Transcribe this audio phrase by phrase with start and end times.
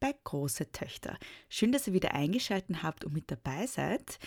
[0.00, 1.18] bei Große Töchter.
[1.48, 4.18] Schön, dass ihr wieder eingeschaltet habt und mit dabei seid.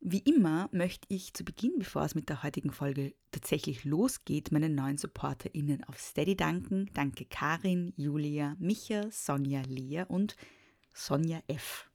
[0.00, 4.74] Wie immer möchte ich zu Beginn, bevor es mit der heutigen Folge tatsächlich losgeht, meinen
[4.74, 6.88] neuen SupporterInnen auf Steady danken.
[6.94, 10.36] Danke Karin, Julia, Micha, Sonja, Lea und
[10.94, 11.90] Sonja F.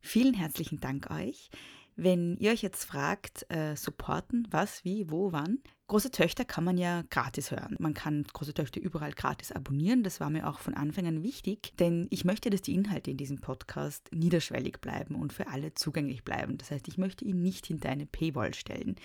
[0.00, 1.50] Vielen herzlichen Dank euch.
[1.96, 6.78] Wenn ihr euch jetzt fragt, äh, supporten, was, wie, wo, wann, Große Töchter kann man
[6.78, 7.76] ja gratis hören.
[7.78, 10.02] Man kann Große Töchter überall gratis abonnieren.
[10.02, 13.18] Das war mir auch von Anfang an wichtig, denn ich möchte, dass die Inhalte in
[13.18, 16.56] diesem Podcast niederschwellig bleiben und für alle zugänglich bleiben.
[16.56, 18.96] Das heißt, ich möchte ihn nicht hinter eine Paywall stellen.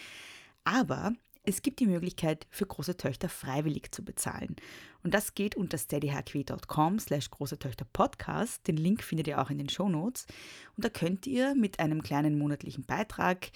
[0.63, 1.11] Aber
[1.43, 4.55] es gibt die Möglichkeit, für große Töchter freiwillig zu bezahlen.
[5.03, 8.67] Und das geht unter steadyhq.com slash große Töchter Podcast.
[8.67, 10.25] Den Link findet ihr auch in den Show Notes.
[10.75, 13.51] Und da könnt ihr mit einem kleinen monatlichen Beitrag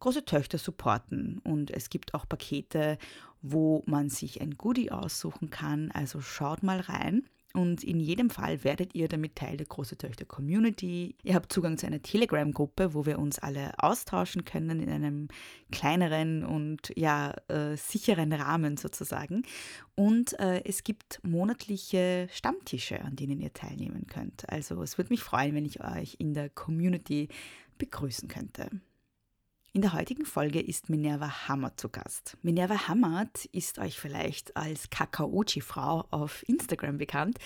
[0.00, 1.40] große Töchter supporten.
[1.44, 2.98] Und es gibt auch Pakete,
[3.42, 5.90] wo man sich ein Goodie aussuchen kann.
[5.90, 7.26] Also schaut mal rein.
[7.56, 11.14] Und in jedem Fall werdet ihr damit Teil der Große Töchter Community.
[11.22, 15.28] Ihr habt Zugang zu einer Telegram-Gruppe, wo wir uns alle austauschen können in einem
[15.72, 19.42] kleineren und ja äh, sicheren Rahmen sozusagen.
[19.94, 24.46] Und äh, es gibt monatliche Stammtische, an denen ihr teilnehmen könnt.
[24.50, 27.28] Also es würde mich freuen, wenn ich euch in der Community
[27.78, 28.68] begrüßen könnte.
[29.76, 32.38] In der heutigen Folge ist Minerva Hammer zu Gast.
[32.40, 37.36] Minerva Hammert ist euch vielleicht als Kakaochi-Frau auf Instagram bekannt.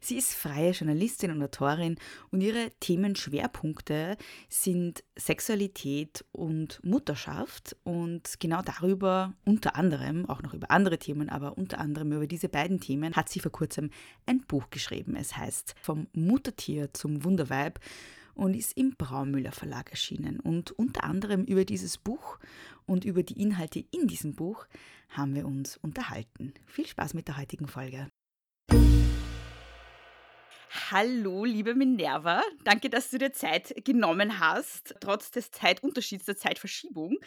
[0.00, 1.96] Sie ist freie Journalistin und Autorin
[2.30, 4.16] und ihre Themenschwerpunkte
[4.48, 11.58] sind Sexualität und Mutterschaft und genau darüber, unter anderem, auch noch über andere Themen, aber
[11.58, 13.90] unter anderem über diese beiden Themen, hat sie vor kurzem
[14.26, 15.16] ein Buch geschrieben.
[15.16, 17.80] Es heißt Vom Muttertier zum Wunderweib
[18.40, 20.40] und ist im Braumüller Verlag erschienen.
[20.40, 22.38] Und unter anderem über dieses Buch
[22.86, 24.66] und über die Inhalte in diesem Buch
[25.10, 26.54] haben wir uns unterhalten.
[26.66, 28.08] Viel Spaß mit der heutigen Folge.
[30.90, 32.42] Hallo, liebe Minerva.
[32.64, 37.18] Danke, dass du dir Zeit genommen hast, trotz des Zeitunterschieds, der Zeitverschiebung.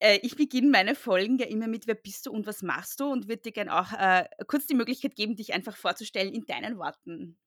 [0.00, 3.06] Äh, ich beginne meine Folgen ja immer mit Wer bist du und was machst du
[3.06, 6.78] und würde dir gerne auch äh, kurz die Möglichkeit geben, dich einfach vorzustellen in deinen
[6.78, 7.38] Worten.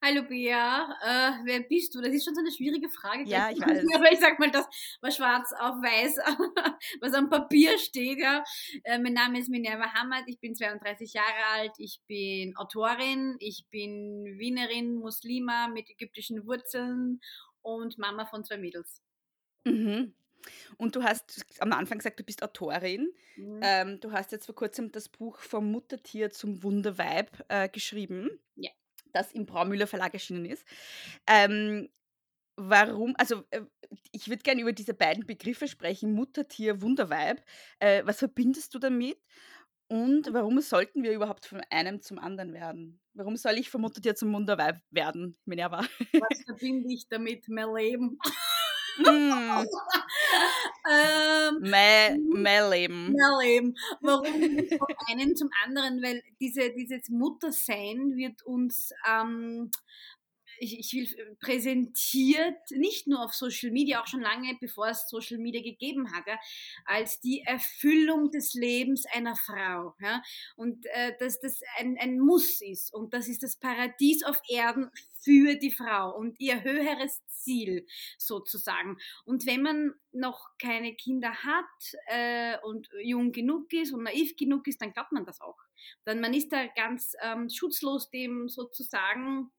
[0.00, 2.00] Hallo Bea, äh, wer bist du?
[2.00, 3.24] Das ist schon so eine schwierige Frage.
[3.24, 3.84] Ja, ich weiß.
[3.96, 4.64] Aber ich sag mal das,
[5.00, 6.18] was schwarz auf weiß,
[7.00, 8.20] was am Papier steht.
[8.20, 8.44] Ja.
[8.84, 13.66] Äh, mein Name ist Minerva Hamad, ich bin 32 Jahre alt, ich bin Autorin, ich
[13.70, 17.20] bin Wienerin, Muslima mit ägyptischen Wurzeln
[17.62, 19.02] und Mama von zwei Mädels.
[19.64, 20.14] Mhm.
[20.76, 23.12] Und du hast am Anfang gesagt, du bist Autorin.
[23.36, 23.60] Mhm.
[23.64, 28.30] Ähm, du hast jetzt vor kurzem das Buch Vom Muttertier zum Wunderweib äh, geschrieben.
[28.54, 28.70] Ja
[29.12, 30.64] das im Braumüller Verlag erschienen ist.
[31.26, 31.88] Ähm,
[32.56, 33.62] warum, also äh,
[34.12, 37.42] ich würde gerne über diese beiden Begriffe sprechen, Muttertier, Wunderweib.
[37.78, 39.18] Äh, was verbindest du damit?
[39.90, 43.00] Und warum sollten wir überhaupt von einem zum anderen werden?
[43.14, 45.78] Warum soll ich vom Muttertier zum Wunderweib werden, Minerva?
[46.12, 47.48] Was verbinde ich damit?
[47.48, 48.18] Mein Leben.
[48.98, 49.64] Mm.
[50.90, 53.14] ähm, mein Leben.
[53.16, 53.74] Mein Leben.
[54.00, 56.02] Warum vom einen zum anderen?
[56.02, 59.70] Weil diese, dieses Muttersein wird uns ähm,
[60.58, 65.08] ich, ich will äh, präsentiert, nicht nur auf Social Media, auch schon lange bevor es
[65.08, 66.38] Social Media gegeben hat, ja,
[66.84, 69.94] als die Erfüllung des Lebens einer Frau.
[70.00, 70.22] Ja,
[70.56, 72.92] und äh, dass das ein, ein Muss ist.
[72.92, 74.90] Und das ist das Paradies auf Erden
[75.20, 77.86] für die Frau und ihr höheres Ziel
[78.18, 78.98] sozusagen.
[79.24, 81.64] Und wenn man noch keine Kinder hat
[82.06, 85.58] äh, und jung genug ist und naiv genug ist, dann glaubt man das auch.
[86.04, 89.50] Dann man ist da ganz ähm, schutzlos dem sozusagen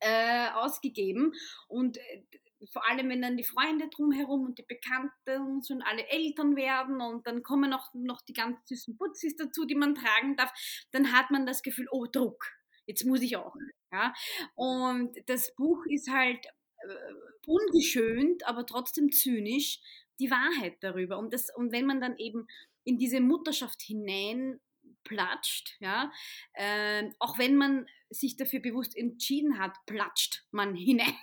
[0.00, 1.32] äh, ausgegeben
[1.68, 2.24] und äh,
[2.72, 7.26] vor allem, wenn dann die Freunde drumherum und die Bekannten schon alle Eltern werden und
[7.26, 10.52] dann kommen noch, noch die ganz süßen Putzis dazu, die man tragen darf,
[10.90, 12.46] dann hat man das Gefühl, oh, Druck,
[12.86, 13.54] jetzt muss ich auch.
[13.92, 14.14] Ja?
[14.54, 16.46] Und das Buch ist halt
[16.78, 19.80] äh, ungeschönt, aber trotzdem zynisch,
[20.18, 21.18] die Wahrheit darüber.
[21.18, 22.46] Und, das, und wenn man dann eben
[22.84, 24.60] in diese Mutterschaft hinein
[25.06, 26.12] platscht, ja,
[26.54, 31.16] äh, auch wenn man sich dafür bewusst entschieden hat, platscht man hinein.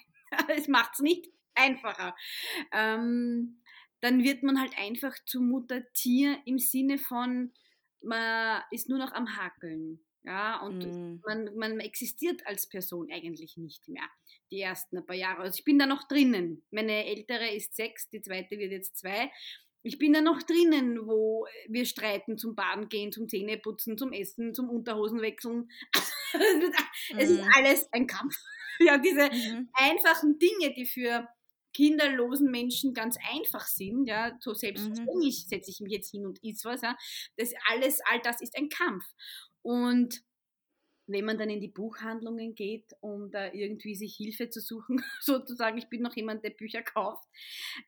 [0.48, 2.16] Es macht es nicht einfacher.
[2.72, 3.62] Ähm,
[4.02, 7.54] dann wird man halt einfach zu Muttertier im Sinne von,
[8.02, 10.04] man ist nur noch am Hakeln.
[10.26, 11.22] Ja, und mm.
[11.26, 14.08] man, man existiert als Person eigentlich nicht mehr,
[14.52, 15.42] die ersten paar Jahre.
[15.42, 16.66] Also ich bin da noch drinnen.
[16.72, 19.30] Meine ältere ist sechs, die zweite wird jetzt zwei.
[19.84, 24.54] Ich bin da noch drinnen, wo wir streiten zum Baden gehen, zum Zähneputzen, zum Essen,
[24.54, 25.70] zum Unterhosen wechseln.
[27.18, 27.50] es ist mm.
[27.56, 28.36] alles ein Kampf.
[28.80, 29.70] Ja, diese mhm.
[29.74, 31.28] einfachen Dinge, die für
[31.74, 35.50] kinderlosen Menschen ganz einfach sind, ja, so selbstverständlich mhm.
[35.50, 36.96] setze ich mich jetzt hin und is was, ja,
[37.38, 39.04] das alles, all das ist ein Kampf.
[39.62, 40.24] Und
[41.14, 45.78] wenn man dann in die Buchhandlungen geht, um da irgendwie sich Hilfe zu suchen, sozusagen,
[45.78, 47.28] ich bin noch jemand, der Bücher kauft,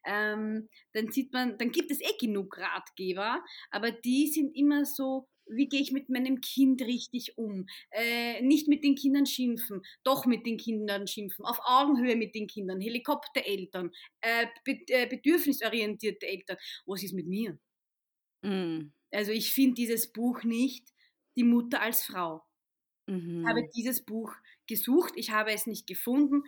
[0.06, 5.28] ähm, dann sieht man, dann gibt es eh genug Ratgeber, aber die sind immer so,
[5.48, 7.68] wie gehe ich mit meinem Kind richtig um?
[7.92, 12.48] Äh, nicht mit den Kindern schimpfen, doch mit den Kindern schimpfen, auf Augenhöhe mit den
[12.48, 13.92] Kindern, Helikoptereltern,
[14.22, 16.58] äh, be äh, bedürfnisorientierte Eltern.
[16.86, 17.60] Was ist mit mir?
[18.42, 18.92] Mm.
[19.12, 20.90] Also ich finde dieses Buch nicht,
[21.38, 22.44] die Mutter als Frau.
[23.08, 23.42] Mhm.
[23.42, 23.70] Ich habe mhm.
[23.76, 24.34] dieses Buch
[24.68, 26.44] gesucht, ich habe es nicht gefunden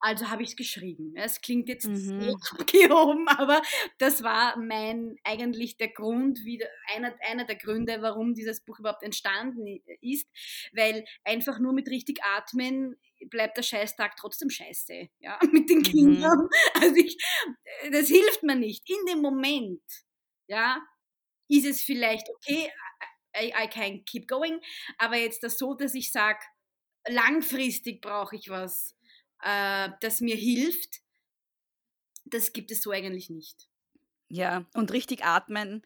[0.00, 1.14] also habe ich es geschrieben.
[1.16, 1.96] Es klingt jetzt mhm.
[1.96, 3.62] sehr abgehoben, aber
[3.98, 6.62] das war mein eigentlich der Grund, wie
[6.94, 9.66] einer, einer der Gründe, warum dieses Buch überhaupt entstanden
[10.00, 10.28] ist,
[10.72, 12.96] weil einfach nur mit richtig atmen
[13.30, 15.82] bleibt der Scheißtag trotzdem scheiße, ja, mit den mhm.
[15.82, 16.48] Kindern.
[16.74, 17.16] Also ich,
[17.90, 18.88] das hilft mir nicht.
[18.88, 19.82] In dem Moment,
[20.46, 20.80] ja,
[21.48, 22.70] ist es vielleicht okay,
[23.40, 24.60] I, I can keep going,
[24.98, 26.40] aber jetzt das so, dass ich sage,
[27.08, 28.96] langfristig brauche ich was
[29.42, 31.00] äh, das mir hilft,
[32.24, 33.68] das gibt es so eigentlich nicht.
[34.28, 35.82] Ja, und richtig atmen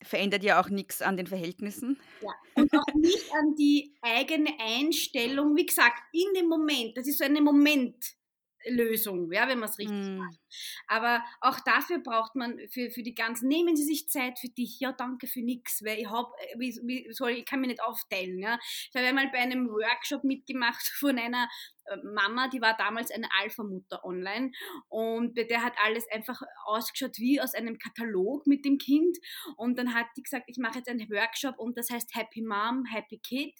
[0.00, 2.00] verändert ja auch nichts an den Verhältnissen.
[2.22, 5.56] Ja, und auch nicht an die eigene Einstellung.
[5.56, 8.14] Wie gesagt, in dem Moment, das ist so eine Moment,
[8.68, 10.18] Lösung, ja, wenn man es richtig mm.
[10.18, 10.38] macht.
[10.86, 14.80] Aber auch dafür braucht man für, für die ganzen, nehmen Sie sich Zeit für dich,
[14.80, 17.82] ja, danke für nichts, weil ich hab, äh, wie, wie soll, ich kann mich nicht
[17.82, 18.58] aufteilen, ja.
[18.62, 21.48] Ich habe einmal bei einem Workshop mitgemacht von einer
[22.02, 24.52] Mama, die war damals eine Alpha-Mutter online
[24.88, 29.16] und bei der hat alles einfach ausgeschaut wie aus einem Katalog mit dem Kind
[29.56, 32.84] und dann hat die gesagt, ich mache jetzt einen Workshop und das heißt Happy Mom,
[32.84, 33.54] Happy Kid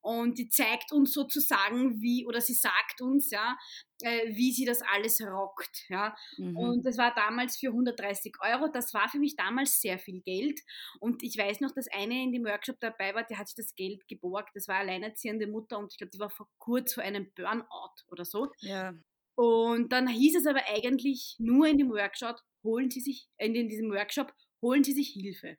[0.00, 3.56] und die zeigt uns sozusagen wie, oder sie sagt uns, ja,
[4.02, 6.16] äh, wie sie das alles rockt, ja.
[6.38, 6.56] Mhm.
[6.56, 10.60] Und das war damals für 130 Euro, das war für mich damals sehr viel Geld
[11.00, 13.74] und ich weiß noch, dass eine in dem Workshop dabei war, die hat sich das
[13.74, 17.30] Geld geborgt, das war alleinerziehende Mutter und ich glaube, die war vor kurz vor einem
[17.34, 18.50] Burn Burnout oder so.
[18.60, 18.94] Ja.
[19.34, 23.90] Und dann hieß es aber eigentlich nur in dem Workshop, holen Sie sich, in diesem
[23.90, 25.56] Workshop, holen Sie sich Hilfe.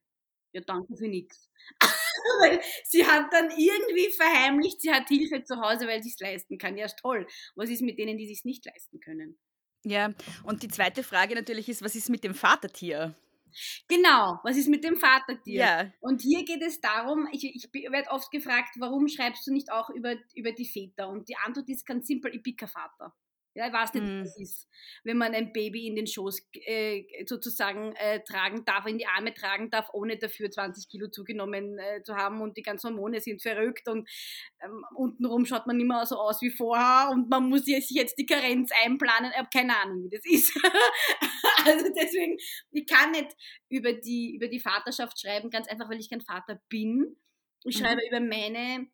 [0.53, 1.49] Ja, danke für nichts.
[2.85, 6.77] sie hat dann irgendwie verheimlicht, sie hat Hilfe zu Hause, weil sie es leisten kann.
[6.77, 7.25] Ja, ist toll.
[7.55, 9.39] Was ist mit denen, die es nicht leisten können?
[9.83, 10.13] Ja,
[10.43, 13.15] und die zweite Frage natürlich ist, was ist mit dem Vatertier?
[13.87, 15.59] Genau, was ist mit dem Vatertier?
[15.59, 15.93] Ja.
[15.99, 19.89] Und hier geht es darum, ich, ich werde oft gefragt, warum schreibst du nicht auch
[19.89, 21.09] über, über die Väter?
[21.09, 23.13] Und die Antwort ist ganz simpel, ich bin kein Vater.
[23.53, 24.21] Ja, ich weiß nicht, mhm.
[24.21, 24.67] was das ist,
[25.03, 29.33] wenn man ein Baby in den Schoß äh, sozusagen äh, tragen darf, in die Arme
[29.33, 33.41] tragen darf, ohne dafür 20 Kilo zugenommen äh, zu haben und die ganzen Hormone sind
[33.41, 34.09] verrückt und
[34.63, 38.25] ähm, untenrum schaut man mehr so aus wie vorher und man muss sich jetzt die
[38.25, 39.31] Karenz einplanen.
[39.31, 40.53] Ich habe keine Ahnung, wie das ist.
[41.65, 42.37] also deswegen,
[42.71, 43.35] ich kann nicht
[43.69, 47.17] über die, über die Vaterschaft schreiben, ganz einfach, weil ich kein Vater bin.
[47.63, 47.85] Ich mhm.
[47.85, 48.87] schreibe über meine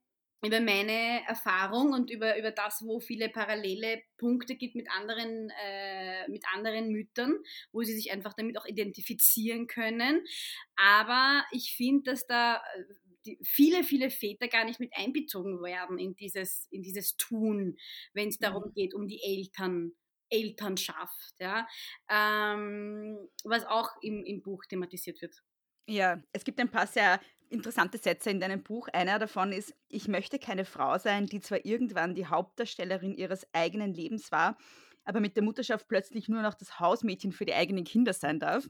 [0.45, 6.27] über meine Erfahrung und über, über das, wo viele parallele Punkte gibt mit anderen, äh,
[6.29, 7.33] mit anderen Müttern,
[7.71, 10.23] wo sie sich einfach damit auch identifizieren können.
[10.75, 12.61] Aber ich finde, dass da
[13.25, 17.77] äh, viele, viele Väter gar nicht mit einbezogen werden in dieses, in dieses Tun,
[18.13, 18.73] wenn es darum mhm.
[18.73, 19.93] geht, um die Eltern.
[20.29, 21.67] Elternschaft, ja,
[22.09, 25.41] ähm, was auch im, im Buch thematisiert wird.
[25.87, 27.19] Ja, es gibt ein paar sehr
[27.49, 28.87] interessante Sätze in deinem Buch.
[28.89, 33.93] Einer davon ist, ich möchte keine Frau sein, die zwar irgendwann die Hauptdarstellerin ihres eigenen
[33.93, 34.57] Lebens war,
[35.05, 38.69] aber mit der Mutterschaft plötzlich nur noch das Hausmädchen für die eigenen Kinder sein darf.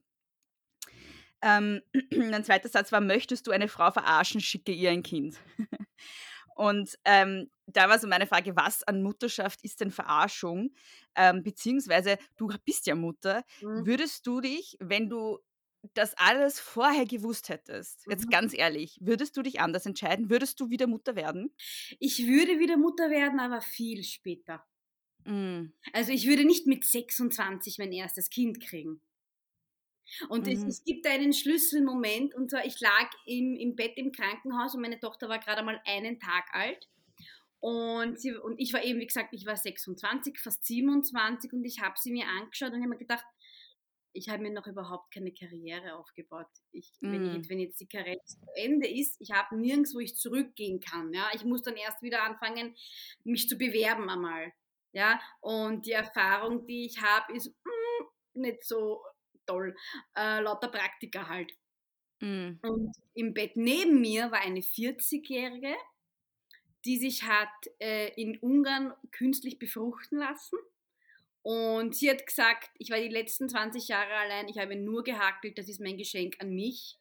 [1.42, 5.38] Ähm, ein zweiter Satz war, möchtest du eine Frau verarschen, schicke ihr ein Kind.
[6.58, 10.72] Und ähm, da war so meine Frage, was an Mutterschaft ist denn Verarschung?
[11.16, 13.44] Ähm, beziehungsweise, du bist ja Mutter.
[13.62, 13.86] Mhm.
[13.86, 15.38] Würdest du dich, wenn du
[15.94, 18.30] das alles vorher gewusst hättest, jetzt mhm.
[18.30, 20.32] ganz ehrlich, würdest du dich anders entscheiden?
[20.32, 21.54] Würdest du wieder Mutter werden?
[22.00, 24.66] Ich würde wieder Mutter werden, aber viel später.
[25.26, 25.74] Mhm.
[25.94, 29.00] Also ich würde nicht mit 26 mein erstes Kind kriegen.
[30.30, 30.68] Und es, Mhm.
[30.68, 35.00] es gibt einen Schlüsselmoment, und zwar, ich lag im, im Bett im Krankenhaus und meine
[35.00, 36.88] Tochter war gerade mal einen Tag alt.
[37.60, 41.82] Und, sie, und ich war eben, wie gesagt, ich war 26, fast 27 und ich
[41.82, 43.26] habe sie mir angeschaut und habe mir gedacht,
[44.14, 46.48] ich habe mir noch überhaupt keine Karriere aufgebaut.
[46.72, 47.42] Ich, wenn, Mhm.
[47.42, 51.14] ich, wenn jetzt die Karriere zu Ende ist, ich habe nirgends, wo ich zurückgehen kann.
[51.14, 51.30] Ja?
[51.34, 52.76] Ich muss dann erst wieder anfangen,
[53.24, 54.54] mich zu bewerben einmal.
[54.94, 55.20] Ja?
[55.40, 59.02] Und die Erfahrung, die ich habe, ist mm, nicht so
[59.48, 59.76] toll.
[60.16, 61.54] Äh, lauter Praktika halt.
[62.20, 62.60] Mhm.
[62.62, 65.76] Und im Bett neben mir war eine 40-Jährige,
[66.86, 67.50] die sich hat
[67.80, 70.58] äh, in Ungarn künstlich befruchten lassen.
[71.44, 75.58] Und sie hat gesagt, ich war die letzten 20 Jahre allein, ich habe nur gehackelt,
[75.58, 76.98] das ist mein Geschenk an mich.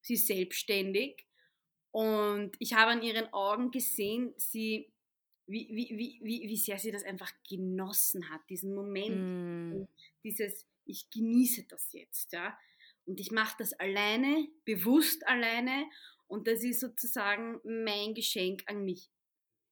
[0.00, 1.26] Sie ist selbstständig.
[1.90, 4.90] Und ich habe an ihren Augen gesehen, sie,
[5.48, 9.88] wie, wie, wie, wie, wie sehr sie das einfach genossen hat, diesen Moment Mhm.
[10.22, 12.56] dieses, ich genieße das jetzt, ja.
[13.06, 15.86] Und ich mache das alleine, bewusst alleine.
[16.26, 19.10] Und das ist sozusagen mein Geschenk an mich.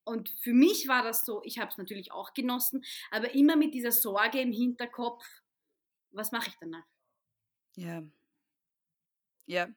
[0.04, 3.74] Und für mich war das so, ich habe es natürlich auch genossen, aber immer mit
[3.74, 5.24] dieser Sorge im Hinterkopf,
[6.12, 6.86] was mache ich danach?
[7.76, 8.02] Ja.
[9.46, 9.68] Ja.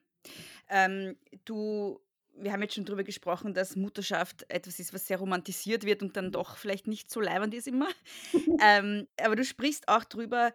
[0.68, 2.00] Ähm, du,
[2.34, 6.16] wir haben jetzt schon drüber gesprochen, dass Mutterschaft etwas ist, was sehr romantisiert wird und
[6.16, 7.88] dann doch vielleicht nicht so leibend ist immer.
[8.62, 10.52] ähm, aber du sprichst auch drüber,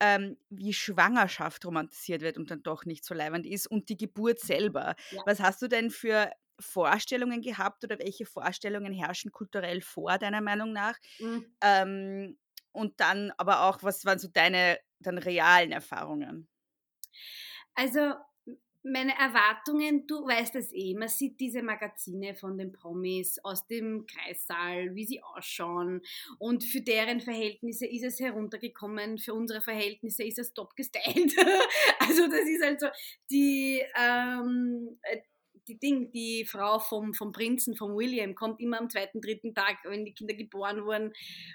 [0.00, 4.40] ähm, wie Schwangerschaft romantisiert wird und dann doch nicht so leibend ist und die Geburt
[4.40, 4.94] selber.
[5.10, 5.22] Ja.
[5.26, 10.72] Was hast du denn für Vorstellungen gehabt oder welche Vorstellungen herrschen kulturell vor, deiner Meinung
[10.72, 10.98] nach?
[11.18, 11.46] Mhm.
[11.60, 12.38] Ähm,
[12.72, 16.48] und dann aber auch, was waren so deine dann realen Erfahrungen?
[17.74, 18.14] Also
[18.84, 24.06] meine Erwartungen, du weißt es eh, man sieht diese Magazine von den Promis aus dem
[24.06, 26.02] Kreissaal, wie sie ausschauen
[26.38, 31.34] und für deren Verhältnisse ist es heruntergekommen, für unsere Verhältnisse ist es top gestylt.
[31.98, 32.88] also das ist halt so,
[33.30, 35.18] die, ähm, äh,
[35.68, 39.78] die Ding, die Frau vom, vom Prinzen, vom William, kommt immer am zweiten, dritten Tag,
[39.84, 41.12] wenn die Kinder geboren wurden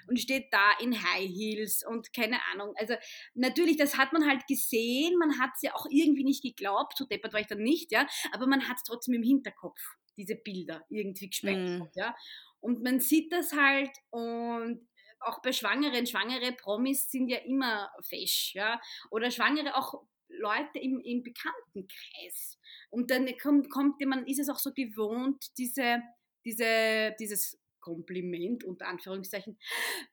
[0.08, 2.74] und steht da in High Heels und keine Ahnung.
[2.76, 2.94] Also
[3.34, 7.04] natürlich, das hat man halt gesehen, man hat es ja auch irgendwie nicht geglaubt, so
[7.04, 9.80] deppert war ich dann nicht, ja, aber man hat es trotzdem im Hinterkopf,
[10.16, 12.14] diese Bilder irgendwie gespeichert, ja.
[12.60, 14.86] Und man sieht das halt und
[15.20, 20.02] auch bei Schwangeren, schwangere Promis sind ja immer fesch, ja, oder Schwangere auch
[20.38, 22.58] Leute im, im Bekanntenkreis.
[22.90, 26.00] Und dann kommt, kommt man ist es auch so gewohnt, diese,
[26.44, 29.58] diese, dieses Kompliment unter Anführungszeichen,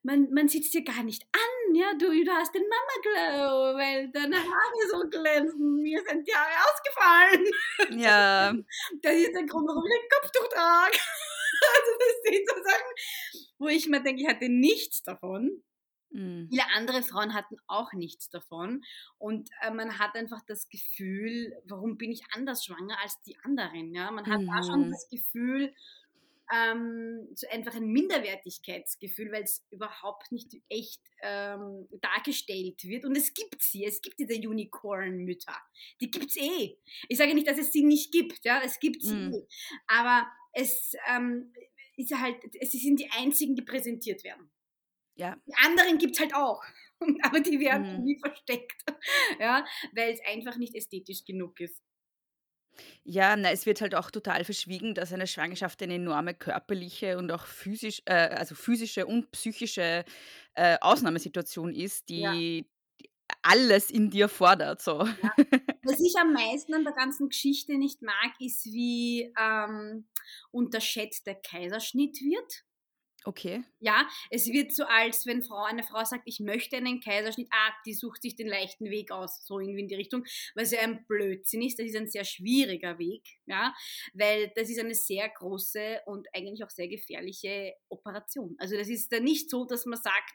[0.01, 3.77] man, man sieht es dir gar nicht an, ja, du, du hast den Mama Glow,
[3.77, 8.01] weil deine Haare so glänzen, mir sind die Haare ausgefallen.
[8.01, 8.53] Ja,
[9.01, 10.97] Das ist der Grund, warum ich ein Kopftuch trage.
[11.59, 15.63] Also das sind so Sachen, wo ich mir denke, ich hatte nichts davon.
[16.17, 18.83] Mm, Viele andere Frauen hatten auch nichts davon.
[19.17, 23.93] Und äh, man hat einfach das Gefühl, warum bin ich anders schwanger als die anderen?
[23.93, 24.12] Ja?
[24.12, 24.91] Man hat da schon Mhm.
[24.91, 25.74] das Gefühl,
[26.53, 33.03] ähm, so einfach ein Minderwertigkeitsgefühl, weil es überhaupt nicht echt ähm, dargestellt wird.
[33.05, 35.57] Und es gibt sie, es gibt diese Unicorn-Mütter.
[36.00, 36.77] Die gibt es eh.
[37.09, 39.33] Ich sage nicht, dass es sie nicht gibt, ja, es gibt sie Mhm.
[39.33, 39.47] eh.
[39.88, 41.51] Aber es ähm,
[41.97, 44.50] ist halt, es sind die einzigen, die präsentiert werden.
[45.17, 46.63] Ja, Die anderen gibt es halt auch.
[47.24, 47.91] Aber die werden Mhm.
[47.91, 48.83] irgendwie versteckt.
[49.39, 51.81] Ja, weil es einfach nicht ästhetisch genug ist.
[53.03, 57.31] ja, na, es wird halt auch total verschwiegen, dass eine Schwangerschaft eine enorme körperliche und
[57.31, 60.05] auch physisch, äh, also physische und psychische
[60.55, 62.31] äh, Ausnahmesituation ist, die, Ja.
[62.31, 62.69] die
[63.43, 64.81] alles in dir fordert.
[64.81, 65.07] So.
[65.83, 70.07] Was ich am meisten an der ganzen Geschichte nicht mag, ist, wie ähm,
[70.51, 72.63] unterschätzt der Kaiserschnitt wird.
[73.27, 73.62] Okay.
[73.81, 77.74] Ja, es wird so, als wenn Frau, eine Frau sagt, ich möchte einen Kaiserschnitt, ah,
[77.86, 80.24] die sucht sich den leichten Weg aus, so irgendwie in die Richtung,
[80.55, 81.77] was ja ein Blödsinn ist.
[81.77, 83.74] Das ist ein sehr schwieriger Weg, ja,
[84.13, 88.55] weil das ist eine sehr große und eigentlich auch sehr gefährliche Operation.
[88.60, 90.34] Also das ist da nicht so, dass man sagt,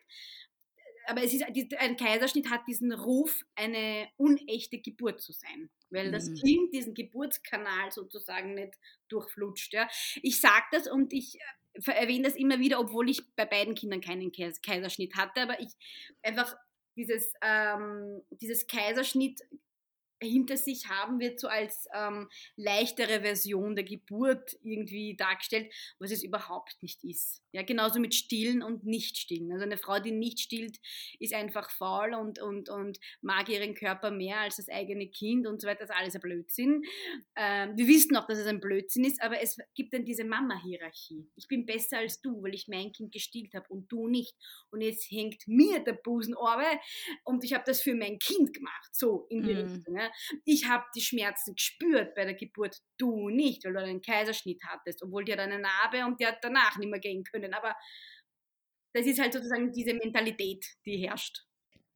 [1.06, 1.44] aber es ist,
[1.78, 6.34] ein Kaiserschnitt hat diesen Ruf, eine unechte Geburt zu sein, weil das Mhm.
[6.34, 8.74] Kind diesen Geburtskanal sozusagen nicht
[9.08, 9.72] durchflutscht.
[9.72, 9.88] Ja.
[10.22, 11.38] Ich sage das und ich
[11.86, 15.68] erwähne das immer wieder, obwohl ich bei beiden Kindern keinen Kais- Kaiserschnitt hatte, aber ich
[16.22, 16.54] einfach
[16.96, 19.40] dieses, ähm, dieses Kaiserschnitt
[20.26, 26.22] hinter sich haben, wird so als ähm, leichtere Version der Geburt irgendwie dargestellt, was es
[26.22, 27.42] überhaupt nicht ist.
[27.52, 29.52] Ja, genauso mit Stillen und Nicht-Stillen.
[29.52, 30.78] Also eine Frau, die nicht stillt,
[31.18, 35.60] ist einfach faul und, und, und mag ihren Körper mehr als das eigene Kind und
[35.60, 35.80] so weiter.
[35.80, 36.82] Das ist alles ein Blödsinn.
[37.36, 41.28] Ähm, wir wissen auch, dass es ein Blödsinn ist, aber es gibt dann diese Mama-Hierarchie.
[41.36, 44.36] Ich bin besser als du, weil ich mein Kind gestillt habe und du nicht.
[44.70, 46.34] Und jetzt hängt mir der Busen
[47.24, 49.58] und ich habe das für mein Kind gemacht, so in die mm.
[49.58, 49.96] Richtung.
[49.96, 50.10] Ja
[50.44, 55.02] ich habe die Schmerzen gespürt bei der Geburt, du nicht, weil du einen Kaiserschnitt hattest,
[55.02, 57.54] obwohl die hat eine Narbe und die hat danach nicht mehr gehen können.
[57.54, 57.74] Aber
[58.94, 61.44] das ist halt sozusagen diese Mentalität, die herrscht.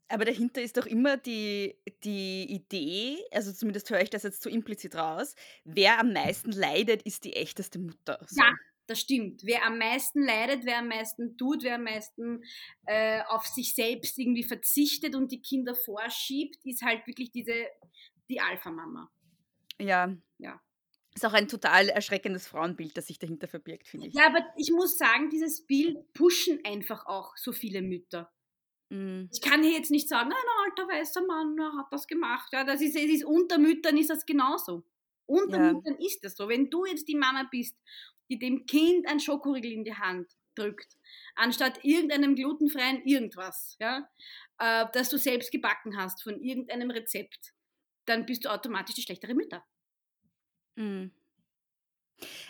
[0.08, 4.48] Aber dahinter ist doch immer die, die Idee, also zumindest höre ich das jetzt so
[4.48, 8.24] implizit raus, wer am meisten leidet, ist die echteste Mutter.
[8.28, 8.40] So.
[8.40, 8.52] Ja,
[8.86, 9.42] das stimmt.
[9.44, 12.42] Wer am meisten leidet, wer am meisten tut, wer am meisten
[12.86, 17.66] äh, auf sich selbst irgendwie verzichtet und die Kinder vorschiebt, ist halt wirklich diese
[18.28, 19.10] die Alpha-Mama.
[19.80, 20.16] Ja.
[20.38, 20.60] Ja.
[21.14, 24.14] Ist auch ein total erschreckendes Frauenbild, das sich dahinter verbirgt, finde ich.
[24.14, 28.30] Ja, aber ich muss sagen, dieses Bild pushen einfach auch so viele Mütter.
[28.90, 29.30] Mhm.
[29.32, 32.52] Ich kann hier jetzt nicht sagen, ein alter weißer Mann hat das gemacht.
[32.52, 34.84] Ja, das ist, es ist unter Müttern ist das genauso.
[35.24, 35.72] Unter ja.
[35.72, 36.48] Müttern ist das so.
[36.48, 37.76] Wenn du jetzt die Mama bist,
[38.28, 40.96] die dem Kind ein Schokoriegel in die Hand drückt,
[41.34, 44.08] anstatt irgendeinem glutenfreien irgendwas, ja,
[44.58, 47.52] äh, das du selbst gebacken hast von irgendeinem Rezept,
[48.06, 49.64] dann bist du automatisch die schlechtere Mütter.
[50.76, 51.12] Mhm.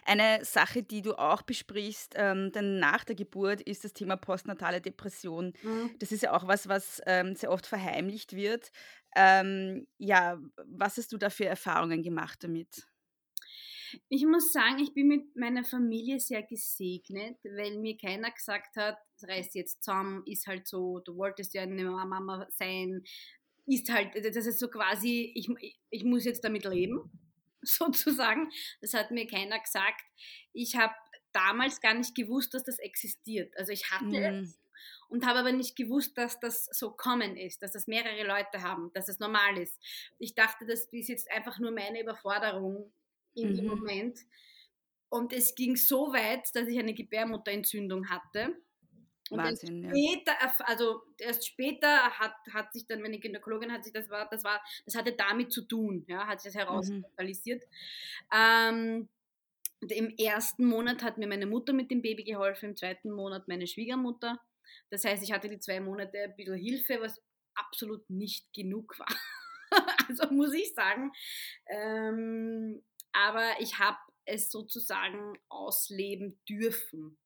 [0.05, 4.81] Eine Sache, die du auch besprichst, ähm, denn nach der Geburt ist das Thema postnatale
[4.81, 5.53] Depression.
[5.63, 5.97] Mhm.
[5.99, 8.71] Das ist ja auch was, was ähm, sehr oft verheimlicht wird.
[9.17, 12.87] Ähm, ja, was hast du da für Erfahrungen gemacht damit?
[14.09, 18.99] Ich muss sagen, ich bin mit meiner Familie sehr gesegnet, weil mir keiner gesagt hat,
[19.23, 23.03] reiß jetzt zusammen, ist halt so, du wolltest ja eine Mama sein,
[23.67, 25.49] ist halt, das ist so quasi, ich,
[25.91, 27.11] ich muss jetzt damit leben,
[27.63, 28.51] sozusagen.
[28.81, 30.03] Das hat mir keiner gesagt.
[30.53, 30.95] Ich habe
[31.33, 33.57] damals gar nicht gewusst, dass das existiert.
[33.57, 34.43] Also ich hatte mhm.
[34.43, 34.59] es
[35.09, 38.91] und habe aber nicht gewusst, dass das so kommen ist, dass das mehrere Leute haben,
[38.95, 39.79] dass das normal ist.
[40.19, 42.93] Ich dachte, das ist jetzt einfach nur meine Überforderung
[43.37, 43.57] in mhm.
[43.57, 44.21] dem Moment.
[45.09, 48.57] Und es ging so weit, dass ich eine Gebärmutterentzündung hatte
[49.31, 50.55] und Wahnsinn, später, ja.
[50.67, 54.63] also erst später hat, hat sich dann meine Gynäkologin hat sich das war, das war,
[54.85, 57.65] das hatte damit zu tun, ja, hat sich das herauskristallisiert.
[58.33, 58.37] Mhm.
[58.37, 59.09] Ähm,
[59.89, 63.67] Im ersten Monat hat mir meine Mutter mit dem Baby geholfen, im zweiten Monat meine
[63.67, 64.41] Schwiegermutter.
[64.91, 67.21] Das heißt, ich hatte die zwei Monate ein bisschen Hilfe, was
[67.55, 69.09] absolut nicht genug war.
[70.09, 71.11] also muss ich sagen.
[71.67, 72.83] Ähm,
[73.17, 77.17] aber ich habe es sozusagen ausleben dürfen.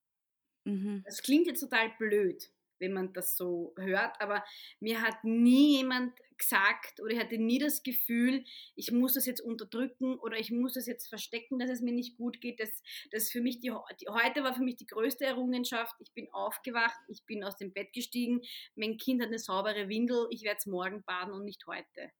[0.64, 1.02] Mhm.
[1.04, 4.44] Das klingt jetzt total blöd, wenn man das so hört, aber
[4.78, 9.40] mir hat nie jemand gesagt oder ich hatte nie das Gefühl, ich muss das jetzt
[9.40, 12.60] unterdrücken oder ich muss das jetzt verstecken, dass es mir nicht gut geht.
[12.60, 15.94] Das, das für mich die, die, heute war für mich die größte Errungenschaft.
[15.98, 18.40] Ich bin aufgewacht, ich bin aus dem Bett gestiegen,
[18.74, 22.10] mein Kind hat eine saubere Windel, ich werde es morgen baden und nicht heute.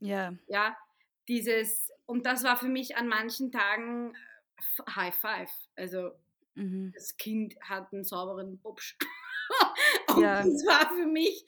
[0.00, 0.34] Ja.
[0.48, 0.76] Ja,
[1.28, 5.52] dieses, und das war für mich an manchen Tagen äh, High Five.
[5.76, 6.12] Also
[6.54, 6.92] Mhm.
[6.94, 8.96] Das Kind hat einen sauberen Bobsch.
[10.08, 10.42] und ja.
[10.42, 11.44] das war für mich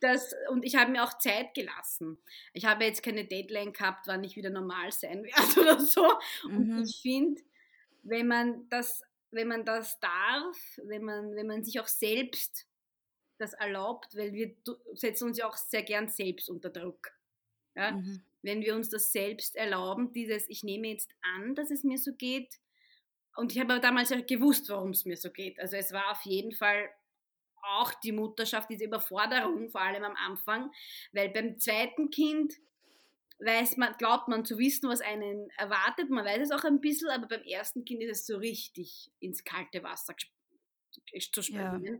[0.00, 2.18] das, und ich habe mir auch Zeit gelassen.
[2.52, 6.06] Ich habe jetzt keine Deadline gehabt, wann ich wieder normal sein werde oder so.
[6.44, 6.82] Und mhm.
[6.84, 7.42] ich finde,
[8.02, 12.66] wenn man das, wenn man das darf, wenn man, wenn man sich auch selbst
[13.38, 14.54] das erlaubt, weil wir
[14.94, 17.12] setzen uns ja auch sehr gern selbst unter Druck.
[17.78, 17.92] Ja?
[17.92, 18.22] Mhm.
[18.42, 22.12] Wenn wir uns das selbst erlauben, dieses, ich nehme jetzt an, dass es mir so
[22.12, 22.58] geht,
[23.36, 25.60] und ich habe damals ja gewusst, warum es mir so geht.
[25.60, 26.90] Also es war auf jeden Fall
[27.62, 30.72] auch die Mutterschaft, diese Überforderung, vor allem am Anfang,
[31.12, 32.54] weil beim zweiten Kind
[33.38, 36.10] weiß man, glaubt man zu wissen, was einen erwartet.
[36.10, 39.44] Man weiß es auch ein bisschen, aber beim ersten Kind ist es so richtig ins
[39.44, 40.16] kalte Wasser
[41.30, 41.84] zu springen.
[41.84, 41.98] Ja.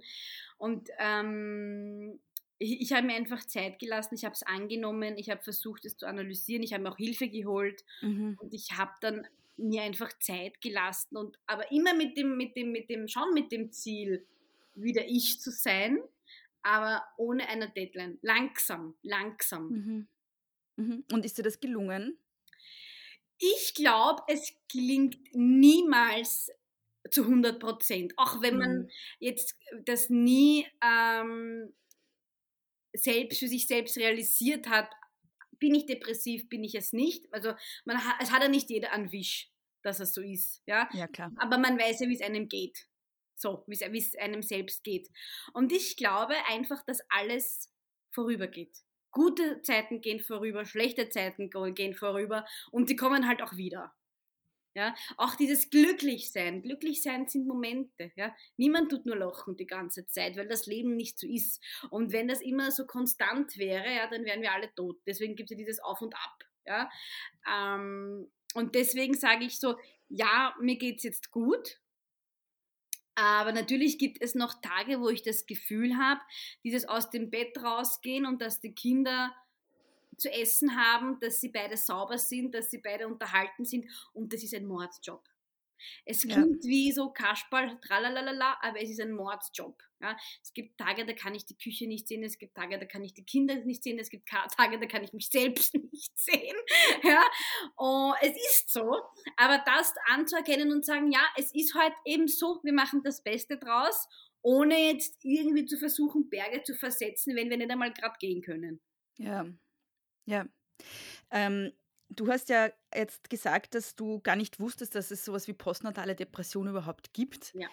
[0.56, 2.18] Und ähm,
[2.58, 5.96] ich, ich habe mir einfach Zeit gelassen, ich habe es angenommen, ich habe versucht, es
[5.96, 8.36] zu analysieren, ich habe mir auch Hilfe geholt mhm.
[8.40, 12.72] und ich habe dann mir einfach Zeit gelassen und aber immer mit dem, mit dem,
[12.72, 14.24] mit dem, schon mit dem Ziel,
[14.74, 15.98] wieder ich zu sein,
[16.62, 18.18] aber ohne eine Deadline.
[18.22, 19.68] Langsam, langsam.
[19.68, 20.08] Mhm.
[20.76, 21.04] Mhm.
[21.12, 22.18] Und ist dir das gelungen?
[23.38, 26.50] Ich glaube, es klingt niemals
[27.10, 28.12] zu 100 Prozent.
[28.16, 28.90] Auch wenn man mhm.
[29.18, 31.72] jetzt das nie ähm,
[32.98, 34.90] selbst für sich selbst realisiert hat,
[35.58, 37.32] bin ich depressiv, bin ich es nicht.
[37.32, 37.52] Also
[37.84, 39.50] man hat, es hat ja nicht jeder einen Wisch,
[39.82, 40.62] dass es so ist.
[40.66, 41.32] Ja, ja klar.
[41.36, 42.86] Aber man weiß ja, wie es einem geht.
[43.36, 45.08] So, wie es einem selbst geht.
[45.52, 47.72] Und ich glaube einfach, dass alles
[48.10, 48.76] vorübergeht.
[49.10, 53.94] Gute Zeiten gehen vorüber, schlechte Zeiten gehen vorüber und die kommen halt auch wieder.
[54.78, 56.62] Ja, auch dieses Glücklichsein.
[56.62, 58.12] Glücklichsein sind Momente.
[58.14, 58.32] Ja.
[58.56, 61.60] Niemand tut nur lachen die ganze Zeit, weil das Leben nicht so ist.
[61.90, 65.00] Und wenn das immer so konstant wäre, ja, dann wären wir alle tot.
[65.04, 66.44] Deswegen gibt es ja dieses Auf und Ab.
[66.64, 66.88] Ja.
[67.52, 69.74] Ähm, und deswegen sage ich so,
[70.08, 71.80] ja, mir geht es jetzt gut.
[73.16, 76.20] Aber natürlich gibt es noch Tage, wo ich das Gefühl habe,
[76.62, 79.34] dieses aus dem Bett rausgehen und dass die Kinder
[80.18, 84.42] zu essen haben, dass sie beide sauber sind, dass sie beide unterhalten sind und das
[84.42, 85.22] ist ein Mordsjob.
[86.04, 86.70] Es klingt ja.
[86.70, 89.80] wie so Kasperl, tralalala, aber es ist ein Mordsjob.
[90.00, 90.16] Ja.
[90.42, 93.04] Es gibt Tage, da kann ich die Küche nicht sehen, es gibt Tage, da kann
[93.04, 96.56] ich die Kinder nicht sehen, es gibt Tage, da kann ich mich selbst nicht sehen.
[97.02, 97.24] Ja.
[97.76, 99.00] Und es ist so,
[99.36, 103.58] aber das anzuerkennen und sagen, ja, es ist halt eben so, wir machen das Beste
[103.58, 104.08] draus,
[104.42, 108.80] ohne jetzt irgendwie zu versuchen, Berge zu versetzen, wenn wir nicht einmal gerade gehen können.
[109.16, 109.46] Ja,
[110.28, 110.46] ja.
[111.30, 111.72] Ähm,
[112.10, 116.14] du hast ja jetzt gesagt, dass du gar nicht wusstest, dass es sowas wie postnatale
[116.14, 117.54] Depression überhaupt gibt.
[117.54, 117.68] Ja.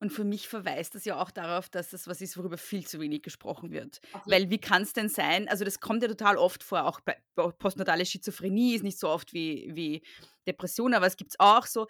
[0.00, 3.00] Und für mich verweist das ja auch darauf, dass das was ist, worüber viel zu
[3.00, 4.00] wenig gesprochen wird.
[4.12, 4.30] Okay.
[4.30, 7.16] Weil wie kann es denn sein, also das kommt ja total oft vor, auch bei
[7.34, 10.02] postnatale Schizophrenie ist nicht so oft wie, wie
[10.46, 11.86] Depression, aber es gibt es auch so.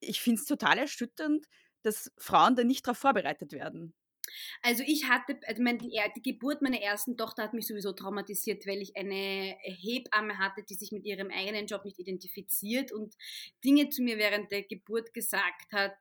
[0.00, 1.46] Ich finde es total erschütternd,
[1.82, 3.94] dass Frauen da nicht darauf vorbereitet werden.
[4.62, 8.66] Also ich hatte, also mein, die, die, Geburt meiner ersten Tochter hat mich sowieso traumatisiert,
[8.66, 13.14] weil ich eine Hebamme hatte, die sich mit ihrem eigenen Job nicht identifiziert und
[13.64, 15.94] Dinge zu mir während der Geburt gesagt hat.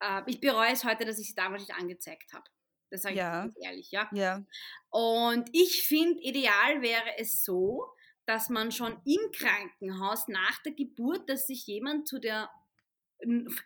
[0.00, 2.44] Äh, ich bereue es heute, dass ich sie damals nicht angezeigt habe.
[2.90, 3.44] Das sage ich ja.
[3.44, 4.08] ganz ehrlich, ja.
[4.12, 4.44] ja.
[4.90, 7.86] Und ich finde, ideal wäre es so,
[8.26, 12.50] dass man schon im Krankenhaus nach der Geburt, dass sich jemand zu der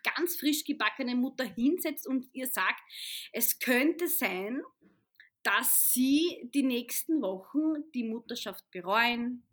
[0.03, 2.81] ganz frisch gebackene Mutter hinsetzt und ihr sagt,
[3.31, 4.61] es könnte sein,
[5.43, 9.43] dass sie die nächsten Wochen die Mutterschaft bereuen,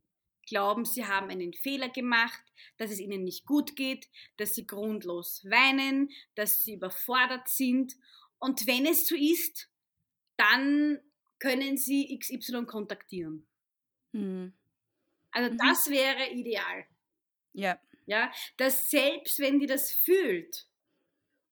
[0.46, 2.42] glauben, sie haben einen Fehler gemacht,
[2.76, 7.96] dass es ihnen nicht gut geht, dass sie grundlos weinen, dass sie überfordert sind.
[8.38, 9.70] Und wenn es so ist,
[10.36, 11.00] dann
[11.38, 13.46] können sie XY kontaktieren.
[14.12, 14.52] Mhm.
[15.30, 15.58] Also mhm.
[15.58, 16.86] das wäre ideal.
[17.52, 17.78] Ja.
[18.06, 20.66] Ja, dass selbst wenn die das fühlt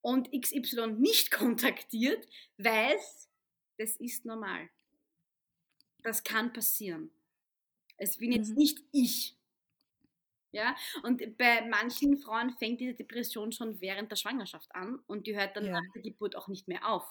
[0.02, 2.26] und XY nicht kontaktiert,
[2.58, 3.28] weiß,
[3.78, 4.68] das ist normal.
[6.02, 7.10] Das kann passieren.
[7.96, 8.56] Es bin jetzt mhm.
[8.56, 9.36] nicht ich.
[10.50, 15.34] Ja, und bei manchen Frauen fängt diese Depression schon während der Schwangerschaft an und die
[15.34, 15.72] hört dann ja.
[15.72, 17.06] nach der Geburt auch nicht mehr auf.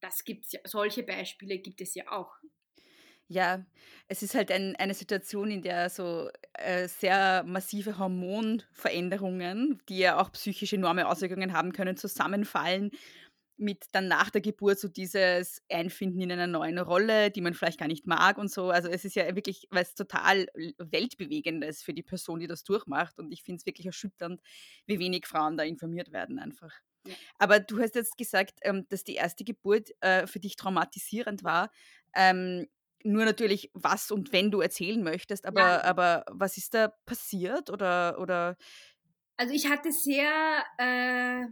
[0.00, 2.34] Das gibt's ja, solche Beispiele gibt es ja auch.
[3.32, 3.64] Ja,
[4.08, 10.20] es ist halt ein, eine Situation, in der so äh, sehr massive Hormonveränderungen, die ja
[10.20, 12.90] auch psychisch enorme Auswirkungen haben können, zusammenfallen
[13.56, 17.78] mit dann nach der Geburt so dieses Einfinden in einer neuen Rolle, die man vielleicht
[17.78, 18.70] gar nicht mag und so.
[18.70, 20.46] Also es ist ja wirklich was total
[20.78, 23.16] weltbewegendes für die Person, die das durchmacht.
[23.18, 24.40] Und ich finde es wirklich erschütternd,
[24.86, 26.72] wie wenig Frauen da informiert werden einfach.
[27.06, 27.14] Ja.
[27.38, 31.70] Aber du hast jetzt gesagt, ähm, dass die erste Geburt äh, für dich traumatisierend war.
[33.02, 35.84] Nur natürlich, was und wenn du erzählen möchtest, aber, ja.
[35.84, 38.56] aber was ist da passiert oder, oder?
[39.36, 41.46] Also ich hatte sehr äh,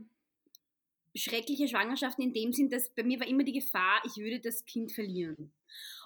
[1.18, 4.64] schreckliche Schwangerschaften in dem Sinn, dass bei mir war immer die Gefahr, ich würde das
[4.64, 5.52] Kind verlieren.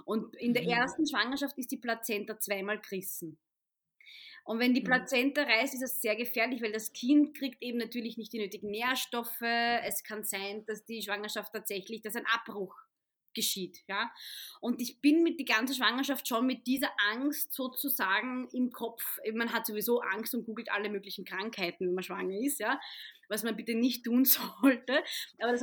[0.04, 0.70] Und in der mhm.
[0.70, 3.38] ersten Schwangerschaft ist die Plazenta zweimal gerissen.
[4.44, 4.86] Und wenn die mhm.
[4.86, 8.70] Plazenta reißt, ist das sehr gefährlich, weil das Kind kriegt eben natürlich nicht die nötigen
[8.70, 9.42] Nährstoffe.
[9.42, 12.74] Es kann sein, dass die Schwangerschaft tatsächlich, dass ein Abbruch
[13.34, 13.82] geschieht.
[13.88, 14.10] Ja?
[14.60, 19.18] Und ich bin mit die ganze Schwangerschaft schon mit dieser Angst sozusagen im Kopf.
[19.32, 22.80] Man hat sowieso Angst und googelt alle möglichen Krankheiten, wenn man schwanger ist, ja.
[23.28, 24.24] Was man bitte nicht tun
[24.62, 25.02] sollte.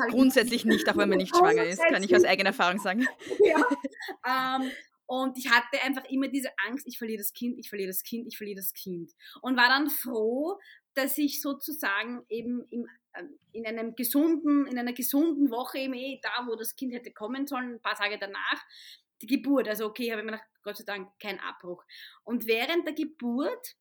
[0.10, 3.08] Grundsätzlich nicht, auch wenn man nicht schwanger ist, kann ich aus eigener Erfahrung sagen.
[3.42, 4.58] Ja.
[4.60, 4.72] Ähm,
[5.06, 8.28] und ich hatte einfach immer diese Angst, ich verliere das Kind, ich verliere das Kind,
[8.28, 9.12] ich verliere das Kind.
[9.42, 10.60] Und war dann froh,
[10.94, 12.86] dass ich sozusagen eben im
[13.52, 17.48] in einem gesunden, in einer gesunden Woche eben eh da, wo das Kind hätte kommen
[17.48, 18.64] sollen, ein paar Tage danach,
[19.22, 19.68] die Geburt.
[19.68, 21.84] Also okay, habe ich mir gedacht, Gott sei Dank kein Abbruch.
[22.24, 23.76] Und während der Geburt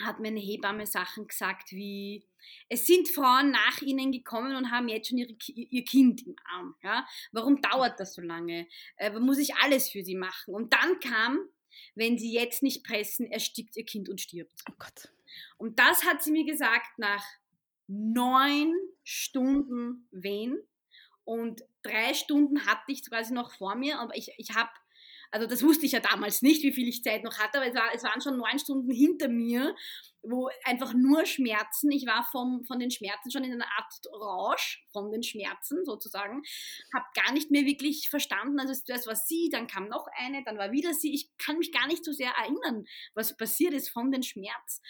[0.00, 2.26] hat mir eine Hebamme Sachen gesagt wie,
[2.68, 6.74] es sind Frauen nach ihnen gekommen und haben jetzt schon ihre, ihr Kind im Arm.
[6.82, 7.06] Ja?
[7.30, 8.66] Warum dauert das so lange?
[8.96, 10.54] Äh, muss ich alles für sie machen?
[10.54, 11.38] Und dann kam,
[11.94, 14.62] wenn sie jetzt nicht pressen, erstickt ihr Kind und stirbt.
[14.68, 15.08] Oh Gott.
[15.56, 17.24] Und das hat sie mir gesagt nach
[17.92, 18.74] neun
[19.04, 20.58] Stunden Wehen
[21.24, 24.70] und drei Stunden hatte ich quasi noch vor mir, aber ich, ich habe
[25.30, 27.74] Also das wusste ich ja damals nicht, wie viel ich Zeit noch hatte, aber es,
[27.74, 29.74] war, es waren schon neun Stunden hinter mir,
[30.22, 34.84] wo einfach nur Schmerzen, ich war vom, von den Schmerzen schon in einer Art Rausch
[34.92, 36.42] von den Schmerzen sozusagen,
[36.94, 40.58] habe gar nicht mehr wirklich verstanden, also zuerst war sie, dann kam noch eine, dann
[40.58, 44.12] war wieder sie, ich kann mich gar nicht so sehr erinnern, was passiert ist von
[44.12, 44.80] den Schmerz.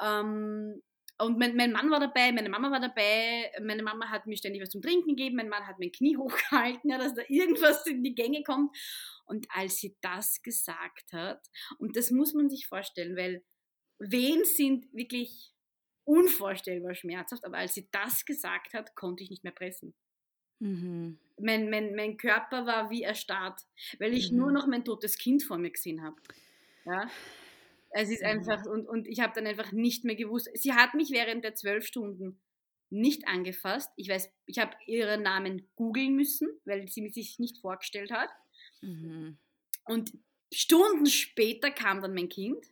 [0.00, 0.82] Ähm,
[1.20, 4.62] und mein, mein, Mann war dabei, meine Mama war dabei, meine Mama hat mir ständig
[4.62, 8.02] was zum Trinken gegeben, mein Mann hat mein Knie hochgehalten, ja, dass da irgendwas in
[8.02, 8.76] die Gänge kommt.
[9.26, 11.46] Und als sie das gesagt hat,
[11.78, 13.44] und das muss man sich vorstellen, weil
[13.98, 15.52] Wehen sind wirklich
[16.04, 19.94] unvorstellbar schmerzhaft, aber als sie das gesagt hat, konnte ich nicht mehr pressen.
[20.58, 21.18] Mhm.
[21.38, 23.60] Mein, mein, mein Körper war wie erstarrt,
[23.98, 24.38] weil ich mhm.
[24.38, 26.16] nur noch mein totes Kind vor mir gesehen habe.
[26.84, 27.08] Ja?
[27.90, 28.28] Es ist mhm.
[28.28, 30.48] einfach, und, und ich habe dann einfach nicht mehr gewusst.
[30.54, 32.40] Sie hat mich während der zwölf Stunden
[32.90, 33.90] nicht angefasst.
[33.96, 38.30] Ich weiß, ich habe ihren Namen googeln müssen, weil sie sich nicht vorgestellt hat.
[38.80, 39.38] Mhm.
[39.84, 40.12] Und
[40.52, 42.64] Stunden später kam dann mein Kind,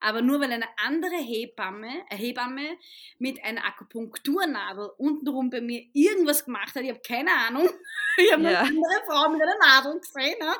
[0.00, 2.76] aber nur weil eine andere Hebamme, eine Hebamme
[3.18, 6.82] mit einer Akupunkturnadel untenrum bei mir irgendwas gemacht hat.
[6.82, 7.68] Ich habe keine Ahnung.
[8.18, 8.60] Ich habe ja.
[8.60, 10.36] eine andere Frau mit einer Nadel gesehen.
[10.40, 10.56] Ja?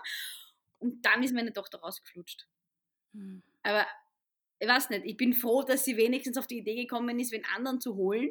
[0.78, 2.46] Und dann ist meine Tochter rausgeflutscht.
[3.12, 3.42] Mhm.
[3.66, 3.86] Aber
[4.60, 7.44] ich weiß nicht, ich bin froh, dass sie wenigstens auf die Idee gekommen ist, wen
[7.56, 8.30] anderen zu holen.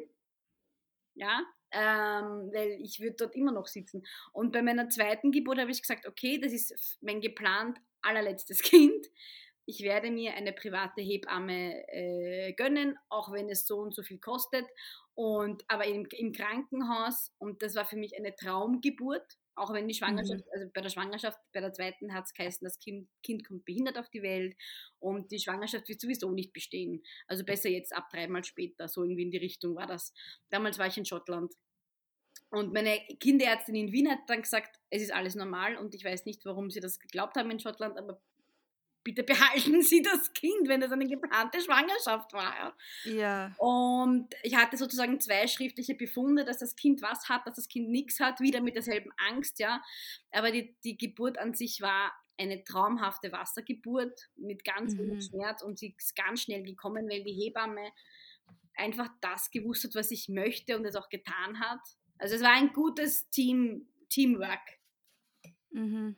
[1.14, 4.02] Ja, ähm, weil ich würde dort immer noch sitzen.
[4.32, 9.06] Und bei meiner zweiten Geburt habe ich gesagt, okay, das ist mein geplant allerletztes Kind.
[9.66, 14.18] Ich werde mir eine private Hebamme äh, gönnen, auch wenn es so und so viel
[14.18, 14.64] kostet.
[15.14, 19.94] Und, aber im, im Krankenhaus, und das war für mich eine Traumgeburt, auch wenn die
[19.94, 20.52] Schwangerschaft, mhm.
[20.52, 23.98] also bei der Schwangerschaft, bei der zweiten hat es geheißen, das kind, kind kommt behindert
[23.98, 24.56] auf die Welt
[24.98, 27.02] und die Schwangerschaft wird sowieso nicht bestehen.
[27.26, 30.12] Also besser jetzt ab dreimal später, so irgendwie in die Richtung war das.
[30.50, 31.54] Damals war ich in Schottland.
[32.50, 36.26] Und meine Kinderärztin in Wien hat dann gesagt, es ist alles normal und ich weiß
[36.26, 38.20] nicht, warum sie das geglaubt haben in Schottland, aber
[39.06, 42.76] bitte behalten Sie das Kind, wenn das eine geplante Schwangerschaft war.
[43.04, 43.54] Ja.
[43.58, 47.88] Und ich hatte sozusagen zwei schriftliche Befunde, dass das Kind was hat, dass das Kind
[47.88, 49.80] nichts hat, wieder mit derselben Angst, ja.
[50.32, 54.98] Aber die, die Geburt an sich war eine traumhafte Wassergeburt mit ganz mhm.
[54.98, 57.92] wenig Schmerz und sie ist ganz schnell gekommen, weil die Hebamme
[58.74, 61.80] einfach das gewusst hat, was ich möchte und es auch getan hat.
[62.18, 64.80] Also es war ein gutes Team, Teamwork.
[65.70, 66.16] Mhm.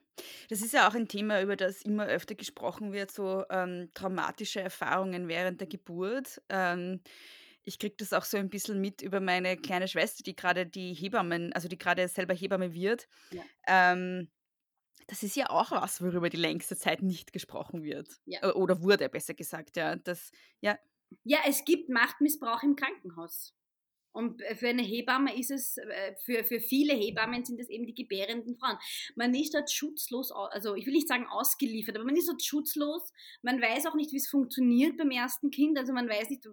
[0.48, 4.60] Das ist ja auch ein Thema, über das immer öfter gesprochen wird, so ähm, traumatische
[4.60, 6.40] Erfahrungen während der Geburt.
[6.48, 7.00] Ähm,
[7.64, 10.94] ich kriege das auch so ein bisschen mit über meine kleine Schwester, die gerade die
[10.94, 13.08] Hebammen, also die gerade selber Hebamme wird.
[13.30, 13.42] Ja.
[13.66, 14.30] Ähm,
[15.06, 18.20] das ist ja auch was, worüber die längste Zeit nicht gesprochen wird.
[18.26, 18.40] Ja.
[18.42, 19.96] Äh, oder wurde, besser gesagt, ja.
[19.96, 20.30] Das,
[20.60, 20.78] ja.
[21.24, 23.57] Ja, es gibt Machtmissbrauch im Krankenhaus.
[24.18, 27.94] Und für eine Hebamme ist es, äh, für, für viele Hebammen sind es eben die
[27.94, 28.76] gebärenden Frauen.
[29.14, 33.12] Man ist dort schutzlos, also ich will nicht sagen ausgeliefert, aber man ist dort schutzlos.
[33.42, 35.78] Man weiß auch nicht, wie es funktioniert beim ersten Kind.
[35.78, 36.48] Also man weiß nicht,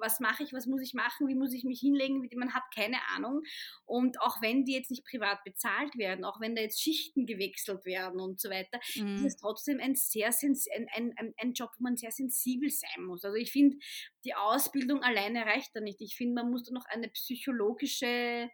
[0.00, 2.98] was mache ich, was muss ich machen, wie muss ich mich hinlegen, man hat keine
[3.14, 3.42] Ahnung.
[3.84, 7.84] Und auch wenn die jetzt nicht privat bezahlt werden, auch wenn da jetzt Schichten gewechselt
[7.84, 9.16] werden und so weiter, mhm.
[9.16, 13.24] ist es trotzdem ein sehr ein, ein, ein Job, wo man sehr sensibel sein muss.
[13.24, 13.76] Also ich finde,
[14.24, 16.00] die Ausbildung alleine reicht da nicht.
[16.00, 18.48] Ich finde, man muss da noch eine psychologische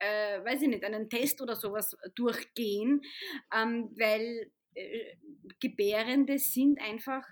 [0.00, 3.00] äh, weiß ich nicht, einen Test oder sowas durchgehen,
[3.54, 5.16] ähm, weil äh,
[5.60, 7.24] Gebärende sind einfach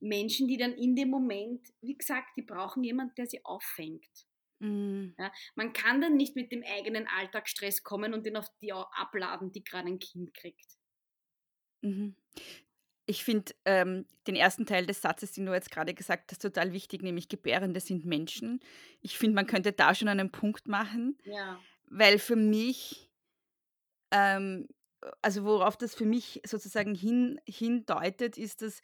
[0.00, 4.28] Menschen, die dann in dem Moment, wie gesagt, die brauchen jemanden, der sie auffängt.
[4.60, 5.14] Mhm.
[5.18, 9.52] Ja, man kann dann nicht mit dem eigenen Alltagsstress kommen und den auf die abladen,
[9.52, 10.78] die gerade ein Kind kriegt.
[11.82, 12.16] Mhm.
[13.06, 16.72] Ich finde ähm, den ersten Teil des Satzes, den du jetzt gerade gesagt hast, total
[16.72, 18.60] wichtig, nämlich Gebärende sind Menschen.
[19.00, 21.58] Ich finde, man könnte da schon einen Punkt machen, ja.
[21.86, 23.10] weil für mich,
[24.10, 24.68] ähm,
[25.22, 28.82] also worauf das für mich sozusagen hin, hindeutet, ist, dass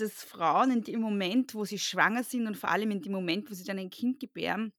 [0.00, 3.50] dass Frauen in dem Moment, wo sie schwanger sind und vor allem in dem Moment,
[3.50, 4.72] wo sie dann ein Kind gebären,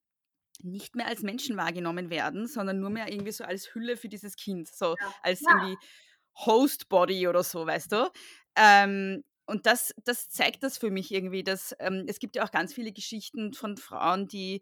[0.61, 4.35] nicht mehr als Menschen wahrgenommen werden, sondern nur mehr irgendwie so als Hülle für dieses
[4.35, 5.13] Kind, so ja.
[5.23, 5.51] als ja.
[5.51, 5.77] irgendwie
[6.45, 8.09] Host Body oder so, weißt du?
[8.55, 12.51] Ähm, und das, das zeigt das für mich irgendwie, dass ähm, es gibt ja auch
[12.51, 14.61] ganz viele Geschichten von Frauen, die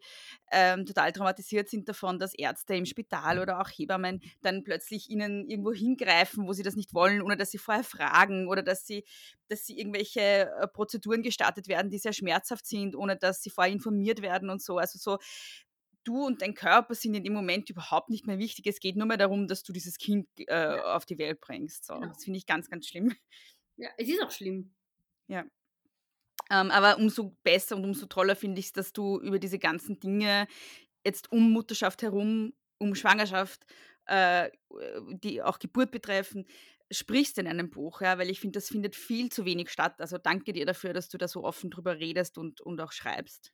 [0.51, 5.45] ähm, total traumatisiert sind davon, dass Ärzte im Spital oder auch Hebammen dann plötzlich ihnen
[5.49, 9.03] irgendwo hingreifen, wo sie das nicht wollen, ohne dass sie vorher fragen oder dass sie,
[9.49, 13.73] dass sie irgendwelche äh, Prozeduren gestartet werden, die sehr schmerzhaft sind, ohne dass sie vorher
[13.73, 14.77] informiert werden und so.
[14.77, 15.17] Also so
[16.05, 18.65] du und dein Körper sind in dem Moment überhaupt nicht mehr wichtig.
[18.67, 21.85] Es geht nur mehr darum, dass du dieses Kind äh, auf die Welt bringst.
[21.85, 21.95] So.
[21.95, 22.07] Genau.
[22.07, 23.13] Das finde ich ganz, ganz schlimm.
[23.77, 24.73] Ja, es ist auch schlimm.
[25.27, 25.45] Ja.
[26.49, 29.99] Ähm, aber umso besser und umso toller finde ich es, dass du über diese ganzen
[29.99, 30.47] Dinge
[31.05, 33.65] jetzt um Mutterschaft herum, um Schwangerschaft,
[34.05, 34.49] äh,
[35.23, 36.45] die auch Geburt betreffen,
[36.91, 39.99] sprichst in einem Buch, ja, weil ich finde, das findet viel zu wenig statt.
[39.99, 43.53] Also danke dir dafür, dass du da so offen drüber redest und, und auch schreibst.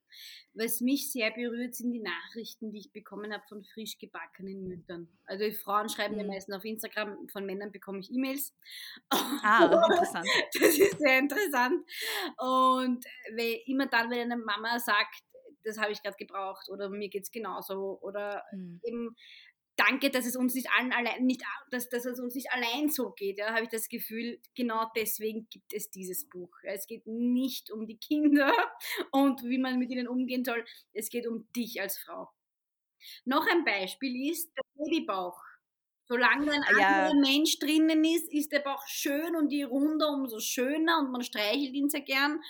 [0.54, 5.08] Was mich sehr berührt, sind die Nachrichten, die ich bekommen habe von frisch gebackenen Müttern.
[5.26, 6.28] Also die Frauen schreiben Mhm.
[6.28, 8.54] meistens auf Instagram, von Männern bekomme ich E-Mails.
[9.42, 10.28] Ah, interessant.
[10.60, 11.84] Das ist sehr interessant.
[12.38, 15.24] Und weil immer dann, wenn eine Mama sagt,
[15.64, 18.82] das habe ich gerade gebraucht oder mir geht es genauso oder Mhm.
[18.84, 19.16] eben
[19.76, 23.12] danke, dass es uns nicht allen allein, nicht, dass, dass es uns nicht allein so
[23.12, 26.52] geht, ja, habe ich das Gefühl, genau deswegen gibt es dieses Buch.
[26.64, 28.54] Es geht nicht um die Kinder
[29.12, 32.30] und wie man mit ihnen umgehen soll, es geht um dich als Frau.
[33.26, 35.40] Noch ein Beispiel ist der Babybauch.
[36.06, 36.88] Solange ein Ah, Ja.
[36.88, 41.24] anderer Mensch drinnen ist, ist der Bauch schön und die Runde umso schöner und man
[41.24, 42.42] streichelt ihn sehr gern.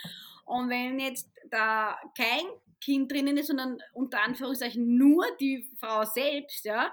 [0.46, 2.46] Und wenn jetzt da kein
[2.84, 6.92] Kind drinnen ist, sondern unter Anführungszeichen nur die Frau selbst, ja,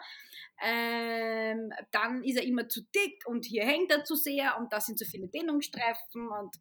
[0.62, 4.80] ähm, dann ist er immer zu dick und hier hängt er zu sehr und da
[4.80, 6.56] sind zu viele Dehnungsstreifen und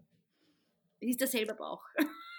[1.02, 1.84] ist derselbe Bauch.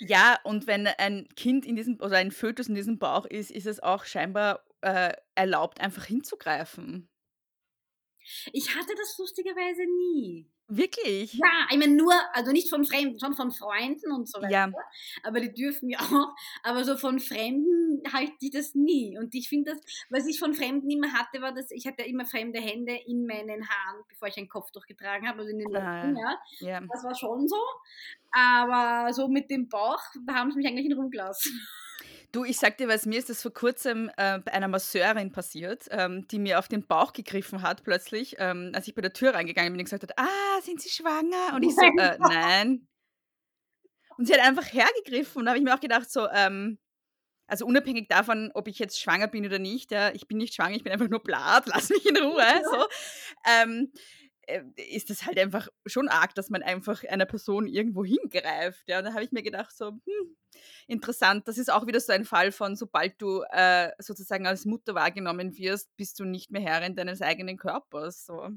[0.00, 3.66] Ja, und wenn ein Kind in diesem, oder ein Fötus in diesem Bauch ist, ist
[3.66, 7.08] es auch scheinbar äh, erlaubt, einfach hinzugreifen.
[8.52, 10.48] Ich hatte das lustigerweise nie.
[10.66, 11.34] Wirklich?
[11.34, 14.50] Ja, ich meine nur, also nicht von Fremden, schon von Freunden und so weiter.
[14.50, 14.72] Ja.
[15.22, 16.34] Aber die dürfen ja auch.
[16.62, 19.18] Aber so von Fremden hatte ich das nie.
[19.18, 22.24] Und ich finde das, was ich von Fremden immer hatte, war, dass ich hatte immer
[22.24, 26.16] fremde Hände in meinen Haaren, bevor ich ein Kopftuch getragen habe, also in den Locken,
[26.16, 26.38] Ah.
[26.60, 26.68] ja.
[26.68, 26.80] Ja.
[26.80, 27.60] Das war schon so.
[28.32, 31.60] Aber so mit dem Bauch, da haben sie mich eigentlich in Ruhe gelassen.
[32.34, 35.86] Du, ich sag dir was, mir ist das vor kurzem äh, bei einer Masseurin passiert,
[35.92, 39.34] ähm, die mir auf den Bauch gegriffen hat plötzlich, ähm, als ich bei der Tür
[39.34, 41.54] reingegangen bin und gesagt hat, ah, sind Sie schwanger?
[41.54, 42.88] Und ich so, äh, nein.
[44.16, 46.80] Und sie hat einfach hergegriffen und da habe ich mir auch gedacht, so, ähm,
[47.46, 50.74] also unabhängig davon, ob ich jetzt schwanger bin oder nicht, ja, ich bin nicht schwanger,
[50.74, 52.86] ich bin einfach nur blatt, lass mich in Ruhe, so,
[53.48, 54.23] ähm, äh,
[54.76, 58.88] ist das halt einfach schon arg, dass man einfach einer Person irgendwo hingreift.
[58.88, 60.36] Ja, und da habe ich mir gedacht, so, hm,
[60.86, 61.48] interessant.
[61.48, 65.56] Das ist auch wieder so ein Fall von, sobald du äh, sozusagen als Mutter wahrgenommen
[65.56, 68.24] wirst, bist du nicht mehr Herrin deines eigenen Körpers.
[68.26, 68.50] So.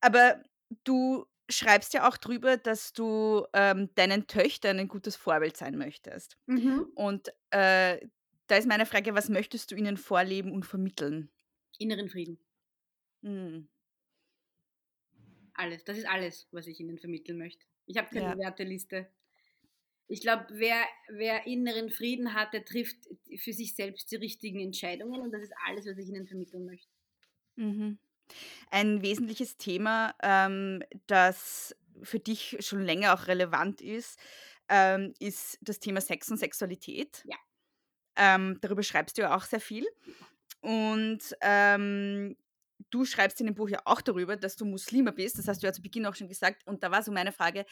[0.00, 0.42] Aber
[0.84, 6.36] du schreibst ja auch drüber, dass du ähm, deinen Töchtern ein gutes Vorbild sein möchtest.
[6.46, 6.86] Mhm.
[6.94, 7.98] Und äh,
[8.46, 11.30] da ist meine Frage, was möchtest du ihnen vorleben und vermitteln?
[11.78, 12.38] Inneren Frieden.
[13.22, 13.68] Hm.
[15.54, 15.84] Alles.
[15.84, 17.64] Das ist alles, was ich ihnen vermitteln möchte.
[17.86, 18.38] Ich habe keine Ja.
[18.38, 19.08] Werteliste.
[20.06, 25.22] Ich glaube, wer, wer inneren Frieden hat, der trifft für sich selbst die richtigen Entscheidungen
[25.22, 26.90] und das ist alles, was ich ihnen vermitteln möchte.
[27.56, 27.98] Mhm.
[28.70, 34.18] Ein wesentliches Thema, ähm, das für dich schon länger auch relevant ist,
[34.68, 37.26] ähm, ist das Thema Sex und Sexualität.
[37.26, 37.36] Ja.
[38.16, 39.86] Ähm, darüber schreibst du ja auch sehr viel.
[40.60, 42.36] Und ähm,
[42.90, 45.38] du schreibst in dem Buch ja auch darüber, dass du Muslime bist.
[45.38, 46.66] Das hast du ja zu Beginn auch schon gesagt.
[46.66, 47.64] Und da war so meine Frage.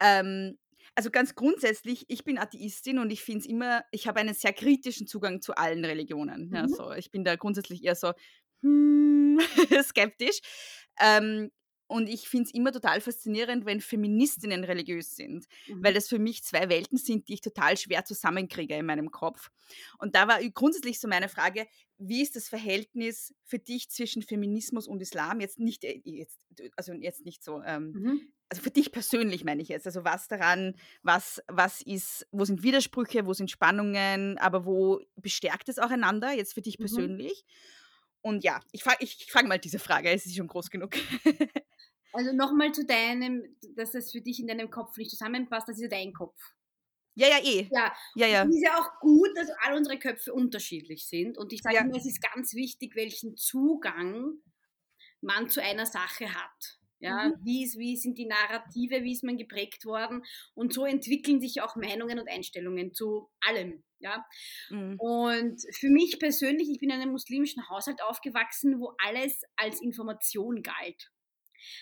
[0.00, 0.58] Ähm,
[0.94, 4.52] also ganz grundsätzlich, ich bin Atheistin und ich finde es immer, ich habe einen sehr
[4.52, 6.50] kritischen Zugang zu allen Religionen.
[6.54, 6.68] Ja, Mhm.
[6.68, 8.12] so, ich bin da grundsätzlich eher so
[8.62, 9.38] hm,
[9.82, 10.40] skeptisch.
[11.00, 11.50] Ähm,
[11.88, 15.82] und ich finde es immer total faszinierend, wenn Feministinnen religiös sind, Mhm.
[15.82, 19.50] weil das für mich zwei Welten sind, die ich total schwer zusammenkriege in meinem Kopf.
[19.98, 21.66] Und da war grundsätzlich so meine Frage,
[21.98, 25.40] wie ist das Verhältnis für dich zwischen Feminismus und Islam?
[25.40, 26.38] Jetzt nicht, äh, jetzt,
[26.76, 28.32] also jetzt nicht so, ähm, Mhm.
[28.50, 32.62] also für dich persönlich meine ich jetzt, also was daran, was, was ist, wo sind
[32.62, 36.80] Widersprüche, wo sind Spannungen, aber wo bestärkt es auch einander, jetzt für dich Mhm.
[36.80, 37.44] persönlich?
[38.22, 40.92] Und ja, ich frage ich, ich frag mal diese Frage, es ist schon groß genug.
[42.18, 45.82] Also nochmal zu deinem, dass das für dich in deinem Kopf nicht zusammenpasst, das ist
[45.82, 46.36] ja dein Kopf.
[47.14, 47.70] ja, ja, eh.
[47.70, 48.44] Ja, Ja, ja.
[48.48, 51.36] Es ist ja auch gut, dass all unsere Köpfe unterschiedlich sind.
[51.38, 51.82] Und ich sage Ja.
[51.82, 54.38] immer, es ist ganz wichtig, welchen Zugang
[55.20, 56.78] man zu einer Sache hat.
[57.00, 57.34] Ja, Mhm.
[57.42, 60.24] wie, ist, wie sind die Narrative, wie ist man geprägt worden?
[60.54, 63.84] Und so entwickeln sich auch Meinungen und Einstellungen zu allem.
[64.00, 64.26] Ja?
[64.70, 64.98] Mhm.
[64.98, 70.62] Und für mich persönlich, ich bin in einem muslimischen Haushalt aufgewachsen, wo alles als Information
[70.62, 71.10] galt.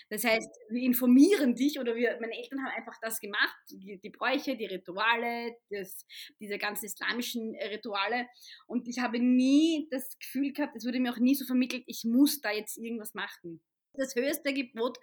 [0.09, 4.09] Das heißt, wir informieren dich oder wir, meine Eltern haben einfach das gemacht, die, die
[4.09, 6.05] Bräuche, die Rituale, das,
[6.39, 8.27] diese ganzen islamischen äh, Rituale.
[8.67, 12.03] Und ich habe nie das Gefühl gehabt, es wurde mir auch nie so vermittelt, ich
[12.05, 13.61] muss da jetzt irgendwas machen.
[13.93, 14.97] Das höchste Gebot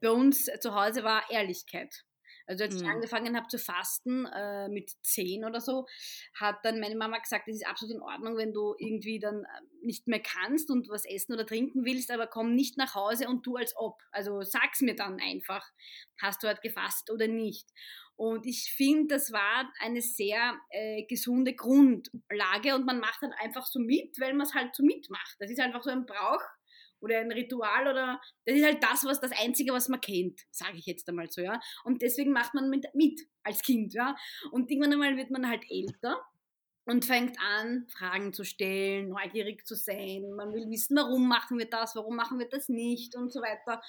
[0.00, 2.04] bei uns zu Hause war Ehrlichkeit.
[2.50, 2.94] Also als ich Mhm.
[2.94, 5.86] angefangen habe zu fasten äh, mit zehn oder so,
[6.34, 9.46] hat dann meine Mama gesagt, es ist absolut in Ordnung, wenn du irgendwie dann äh,
[9.82, 13.42] nicht mehr kannst und was essen oder trinken willst, aber komm nicht nach Hause und
[13.44, 14.02] tu als ob.
[14.10, 15.66] Also sag's mir dann einfach,
[16.20, 17.68] hast du halt gefasst oder nicht.
[18.16, 23.66] Und ich finde, das war eine sehr äh, gesunde Grundlage und man macht dann einfach
[23.66, 25.36] so mit, weil man es halt so mitmacht.
[25.38, 26.42] Das ist einfach so ein Brauch
[27.00, 30.78] oder ein Ritual oder das ist halt das, was das Einzige, was man kennt, sage
[30.78, 31.60] ich jetzt einmal so, ja.
[31.84, 34.16] Und deswegen macht man mit, mit als Kind, ja.
[34.50, 36.20] Und irgendwann einmal wird man halt älter
[36.84, 40.32] und fängt an, Fragen zu stellen, neugierig zu sein.
[40.36, 43.80] Man will wissen, warum machen wir das, warum machen wir das nicht und so weiter.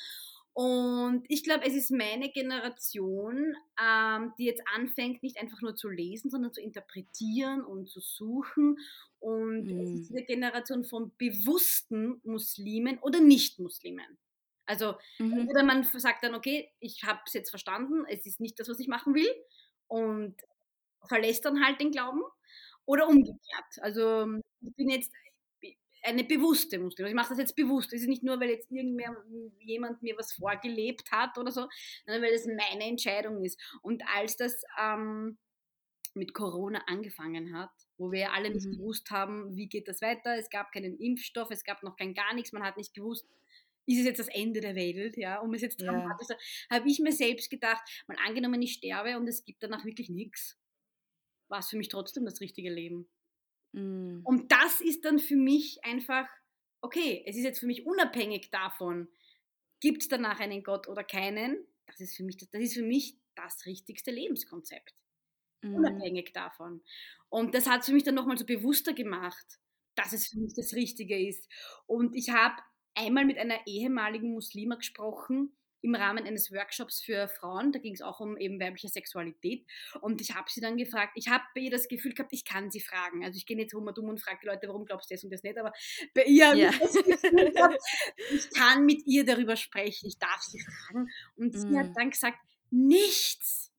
[0.54, 5.88] Und ich glaube, es ist meine Generation, ähm, die jetzt anfängt, nicht einfach nur zu
[5.88, 8.78] lesen, sondern zu interpretieren und zu suchen.
[9.20, 9.80] Und mhm.
[9.80, 14.18] es ist eine Generation von bewussten Muslimen oder Nicht-Muslimen.
[14.66, 15.48] Also, mhm.
[15.48, 18.80] oder man sagt dann, okay, ich habe es jetzt verstanden, es ist nicht das, was
[18.80, 19.30] ich machen will
[19.88, 20.36] und
[21.08, 22.22] verlässt dann halt den Glauben.
[22.86, 23.80] Oder umgekehrt.
[23.82, 25.12] Also, ich bin jetzt
[26.04, 27.08] eine bewusste Muslim.
[27.08, 27.94] Ich mache das jetzt bewusst.
[27.94, 31.68] Es ist nicht nur, weil jetzt irgendjemand mir was vorgelebt hat oder so,
[32.06, 33.60] sondern weil es meine Entscheidung ist.
[33.82, 35.38] Und als das ähm,
[36.14, 38.78] mit Corona angefangen hat, wo wir alle nicht mhm.
[38.78, 42.34] gewusst haben, wie geht das weiter, es gab keinen Impfstoff, es gab noch kein gar
[42.34, 43.26] nichts, man hat nicht gewusst,
[43.86, 46.78] ist es jetzt das Ende der Welt, ja, um es jetzt dramatisch ja.
[46.78, 50.58] habe ich mir selbst gedacht, mal angenommen, ich sterbe und es gibt danach wirklich nichts,
[51.48, 53.10] war es für mich trotzdem das richtige Leben.
[53.74, 54.22] Mhm.
[54.24, 56.28] Und das ist dann für mich einfach,
[56.82, 59.08] okay, es ist jetzt für mich unabhängig davon,
[59.80, 62.84] gibt es danach einen Gott oder keinen, das ist für mich das, das, ist für
[62.84, 64.94] mich das richtigste Lebenskonzept.
[65.64, 65.76] Mhm.
[65.76, 66.84] Unabhängig davon.
[67.30, 69.60] Und das hat es für mich dann nochmal so bewusster gemacht,
[69.96, 71.48] dass es für mich das Richtige ist.
[71.86, 72.62] Und ich habe
[72.96, 77.72] einmal mit einer ehemaligen Muslima gesprochen, im Rahmen eines Workshops für Frauen.
[77.72, 79.66] Da ging es auch um eben weibliche Sexualität.
[80.02, 82.72] Und ich habe sie dann gefragt, ich habe bei ihr das Gefühl gehabt, ich kann
[82.72, 83.24] sie fragen.
[83.24, 85.24] Also ich gehe nicht rum und dumm und frage die Leute, warum glaubst du das
[85.24, 85.74] und das nicht, aber
[86.14, 86.70] bei ihr ja.
[86.70, 87.78] ich, gehabt,
[88.32, 91.10] ich kann mit ihr darüber sprechen, ich darf sie fragen.
[91.36, 91.94] Und sie hat mm.
[91.94, 92.38] dann gesagt,
[92.70, 93.72] nichts,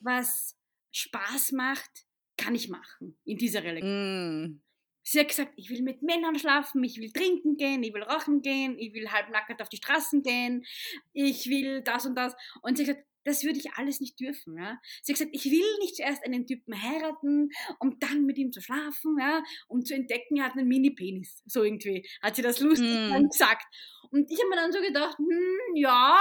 [0.00, 0.56] was
[0.92, 2.06] Spaß macht,
[2.36, 4.44] kann ich machen in dieser Religion.
[4.44, 4.60] Mm.
[5.02, 8.42] Sie hat gesagt, ich will mit Männern schlafen, ich will trinken gehen, ich will rauchen
[8.42, 10.64] gehen, ich will halbnackert auf die Straßen gehen,
[11.12, 12.34] ich will das und das.
[12.62, 14.56] Und sie hat gesagt, das würde ich alles nicht dürfen.
[14.58, 14.78] Ja.
[15.02, 18.60] Sie hat gesagt, ich will nicht zuerst einen Typen heiraten, um dann mit ihm zu
[18.60, 21.42] schlafen, ja, um zu entdecken, er hat einen Mini-Penis.
[21.46, 23.28] So irgendwie hat sie das lustig mm.
[23.28, 23.66] gesagt.
[24.10, 26.18] Und ich habe mir dann so gedacht, hm, ja,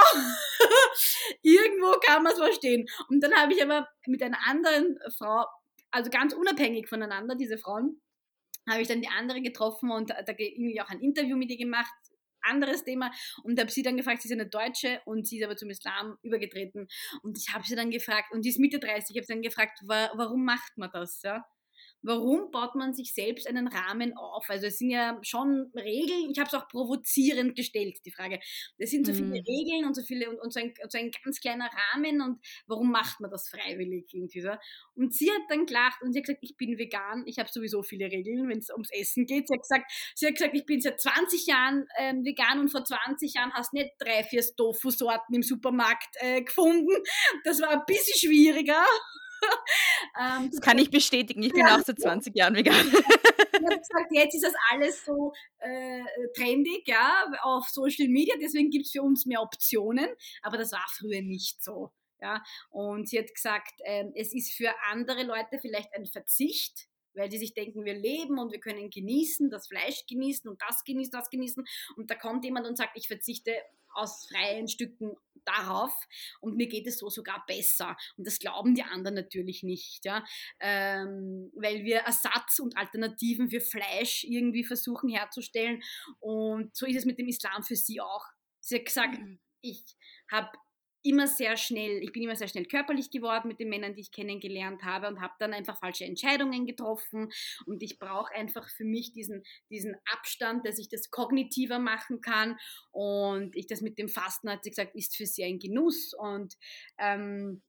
[1.42, 2.88] irgendwo kann man es verstehen.
[3.08, 5.46] Und dann habe ich aber mit einer anderen Frau,
[5.92, 8.00] also ganz unabhängig voneinander, diese Frauen,
[8.70, 11.94] habe ich dann die andere getroffen und da irgendwie auch ein Interview mit ihr gemacht,
[12.42, 13.12] anderes Thema
[13.44, 16.18] und habe sie dann gefragt, sie ist eine Deutsche und sie ist aber zum Islam
[16.22, 16.88] übergetreten
[17.22, 19.42] und ich habe sie dann gefragt und die ist Mitte 30, ich habe sie dann
[19.42, 21.46] gefragt, warum macht man das, ja?
[22.02, 24.50] Warum baut man sich selbst einen Rahmen auf?
[24.50, 28.40] Also es sind ja schon Regeln, ich habe es auch provozierend gestellt, die Frage.
[28.78, 29.34] Es sind so viele mhm.
[29.48, 32.40] Regeln und so viele und, und, so ein, und, so ein, ganz kleiner Rahmen und
[32.68, 34.52] warum macht man das freiwillig irgendwie so?
[34.96, 37.84] Und sie hat dann gelacht und sie hat gesagt, ich bin vegan, ich habe sowieso
[37.84, 39.48] viele Regeln, wenn es ums Essen geht.
[39.48, 42.84] Sie hat gesagt, sie hat gesagt ich bin seit 20 Jahren ähm, vegan und vor
[42.84, 46.94] 20 Jahren hast nicht drei, vier Tofu-Sorten im Supermarkt äh, gefunden.
[47.44, 48.86] Das war ein bisschen schwieriger.
[50.20, 51.78] ähm, das kann ich bestätigen, ich bin ja.
[51.78, 52.76] auch seit 20 Jahren vegan.
[53.90, 56.04] gesagt, jetzt ist das alles so äh,
[56.36, 60.08] trendig, ja, auf Social Media, deswegen gibt es für uns mehr Optionen,
[60.42, 61.92] aber das war früher nicht so.
[62.22, 67.32] Ja, und sie hat gesagt, äh, es ist für andere Leute vielleicht ein Verzicht, weil
[67.32, 71.12] sie sich denken, wir leben und wir können genießen, das Fleisch genießen und das genießen,
[71.12, 71.64] das genießen.
[71.96, 73.56] Und da kommt jemand und sagt, ich verzichte
[73.94, 75.16] aus freien Stücken
[75.46, 75.94] darauf
[76.42, 77.98] und mir geht es so sogar besser.
[78.18, 80.24] Und das glauben die anderen natürlich nicht, ja?
[80.60, 85.82] Ähm, weil wir Ersatz und Alternativen für Fleisch irgendwie versuchen herzustellen.
[86.20, 88.26] Und so ist es mit dem Islam für sie auch.
[88.60, 89.40] Sie hat gesagt, mhm.
[89.62, 89.84] ich
[90.32, 90.50] habe
[91.04, 94.12] immer sehr schnell, ich bin immer sehr schnell körperlich geworden mit den Männern, die ich
[94.12, 97.30] kennengelernt habe und habe dann einfach falsche Entscheidungen getroffen.
[97.66, 102.58] Und ich brauche einfach für mich diesen, diesen Abstand, dass ich das kognitiver machen kann
[102.92, 106.14] und ich das mit dem Fasten, hat sie gesagt, ist für sie ein Genuss.
[106.14, 106.56] Und
[106.98, 107.62] ähm,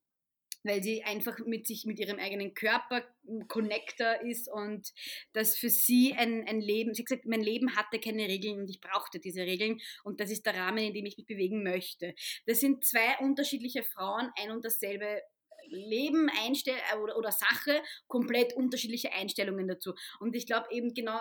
[0.63, 3.03] weil sie einfach mit sich, mit ihrem eigenen Körper
[3.49, 4.93] Connector ist und
[5.33, 8.71] das für sie ein, ein Leben, sie hat gesagt, mein Leben hatte keine Regeln und
[8.71, 12.15] ich brauchte diese Regeln und das ist der Rahmen, in dem ich mich bewegen möchte.
[12.47, 15.23] Das sind zwei unterschiedliche Frauen, ein und dasselbe
[15.69, 19.95] Leben, Einstell oder, oder Sache, komplett unterschiedliche Einstellungen dazu.
[20.19, 21.21] Und ich glaube eben genau,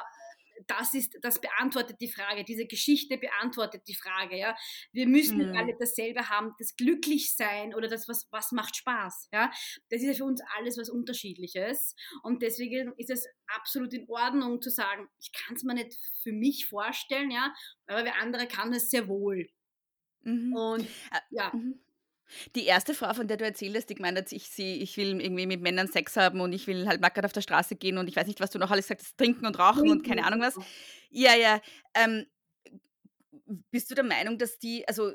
[0.68, 4.56] das ist, das beantwortet die Frage, diese Geschichte beantwortet die Frage, ja.
[4.92, 5.58] Wir müssen mhm.
[5.58, 9.52] alle dasselbe haben, das Glücklichsein oder das, was, was macht Spaß, ja.
[9.90, 14.62] Das ist ja für uns alles was Unterschiedliches und deswegen ist es absolut in Ordnung
[14.62, 17.54] zu sagen, ich kann es mir nicht für mich vorstellen, ja,
[17.88, 19.50] aber wer andere kann es sehr wohl.
[20.22, 20.54] Mhm.
[20.56, 21.52] Und äh, ja.
[21.54, 21.80] Mhm.
[22.56, 25.22] Die erste Frau, von der du erzählt hast, die gemeint hat, ich, sie, ich will
[25.22, 28.08] irgendwie mit Männern Sex haben und ich will halt nackert auf der Straße gehen und
[28.08, 30.56] ich weiß nicht, was du noch alles sagst, trinken und rauchen und keine Ahnung was.
[31.10, 31.62] Ja, ja.
[31.94, 32.26] Ähm,
[33.72, 35.12] bist du der Meinung, dass die, also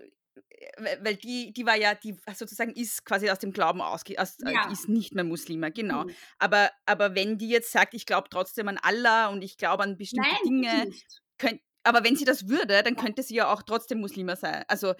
[1.01, 4.71] weil die, die war ja, die sozusagen ist quasi aus dem Glauben ausge, aus, ja.
[4.71, 6.05] ist nicht mehr Muslima, genau.
[6.05, 6.15] Mhm.
[6.39, 9.97] Aber, aber wenn die jetzt sagt, ich glaube trotzdem an Allah und ich glaube an
[9.97, 10.91] bestimmte Nein, Dinge,
[11.39, 14.65] könnt, aber wenn sie das würde, dann könnte sie ja auch trotzdem Muslima sein.
[14.69, 14.95] Also,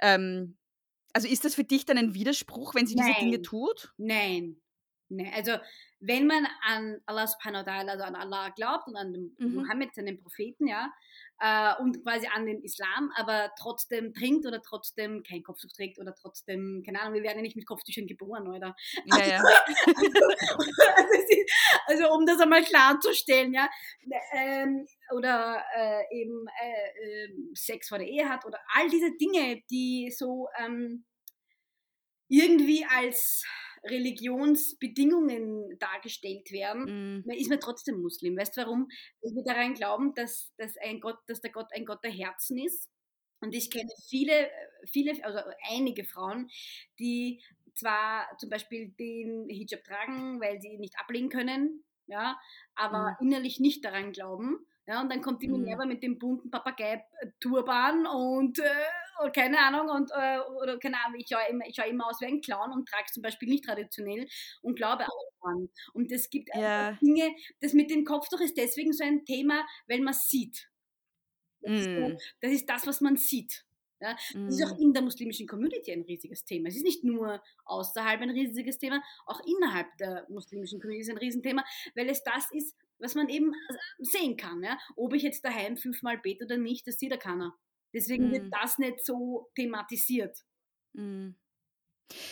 [0.00, 0.56] ähm,
[1.16, 3.06] also ist das für dich dann ein Widerspruch, wenn sie Nein.
[3.08, 3.94] diese Dinge tut?
[3.96, 4.60] Nein.
[5.08, 5.32] Nein.
[5.34, 5.52] Also
[6.00, 9.54] wenn man an Allah subhanahu wa ta'ala, also an Allah glaubt und an den mhm.
[9.54, 10.92] Mohammed, seinen Propheten, ja,
[11.40, 16.14] äh, und quasi an den Islam, aber trotzdem trinkt oder trotzdem kein Kopftuch trägt oder
[16.14, 18.74] trotzdem, keine Ahnung, wir werden ja nicht mit Kopftüchern geboren, oder?
[19.04, 19.42] Ja, ja.
[19.86, 20.16] Also,
[21.86, 23.68] also, um das einmal klarzustellen, ja,
[24.32, 29.62] ähm, oder äh, eben äh, ähm, Sex vor der Ehe hat oder all diese Dinge,
[29.70, 31.04] die so ähm,
[32.28, 33.44] irgendwie als
[33.88, 37.30] Religionsbedingungen dargestellt werden, mm.
[37.30, 38.36] ist man trotzdem Muslim.
[38.36, 38.88] Weißt du warum?
[39.22, 42.58] Weil wir daran glauben, dass, dass, ein Gott, dass der Gott ein Gott der Herzen
[42.58, 42.88] ist.
[43.40, 44.50] Und ich kenne viele,
[44.90, 45.38] viele, also
[45.70, 46.48] einige Frauen,
[46.98, 47.42] die
[47.74, 52.38] zwar zum Beispiel den Hijab tragen, weil sie ihn nicht ablehnen können, ja,
[52.74, 53.24] aber mm.
[53.24, 54.66] innerlich nicht daran glauben.
[54.88, 55.92] Ja, und dann kommt die Minerva mhm.
[55.92, 61.42] mit dem bunten Papagei-Turban und äh, keine Ahnung, und, äh, oder keine Ahnung, ich schaue
[61.50, 64.28] immer, schau immer aus wie ein Clown und trage zum Beispiel nicht traditionell
[64.62, 65.68] und glaube auch dran.
[65.92, 66.92] Und es gibt ja.
[67.02, 70.68] Dinge, das mit dem Kopftuch ist deswegen so ein Thema, weil man sieht.
[71.60, 71.74] Das, mm.
[71.74, 72.18] ist, mhm.
[72.40, 73.65] das ist das, was man sieht.
[74.00, 74.82] Ja, das ist auch mhm.
[74.82, 76.68] in der muslimischen Community ein riesiges Thema.
[76.68, 81.18] Es ist nicht nur außerhalb ein riesiges Thema, auch innerhalb der muslimischen Community ist ein
[81.18, 84.62] Riesenthema, weil es das ist, was man eben äh, sehen kann.
[84.62, 84.78] Ja?
[84.96, 87.54] Ob ich jetzt daheim fünfmal bete oder nicht, das sieht ja keiner.
[87.94, 88.32] Deswegen mm.
[88.32, 90.38] wird das nicht so thematisiert.
[90.92, 91.30] Mm.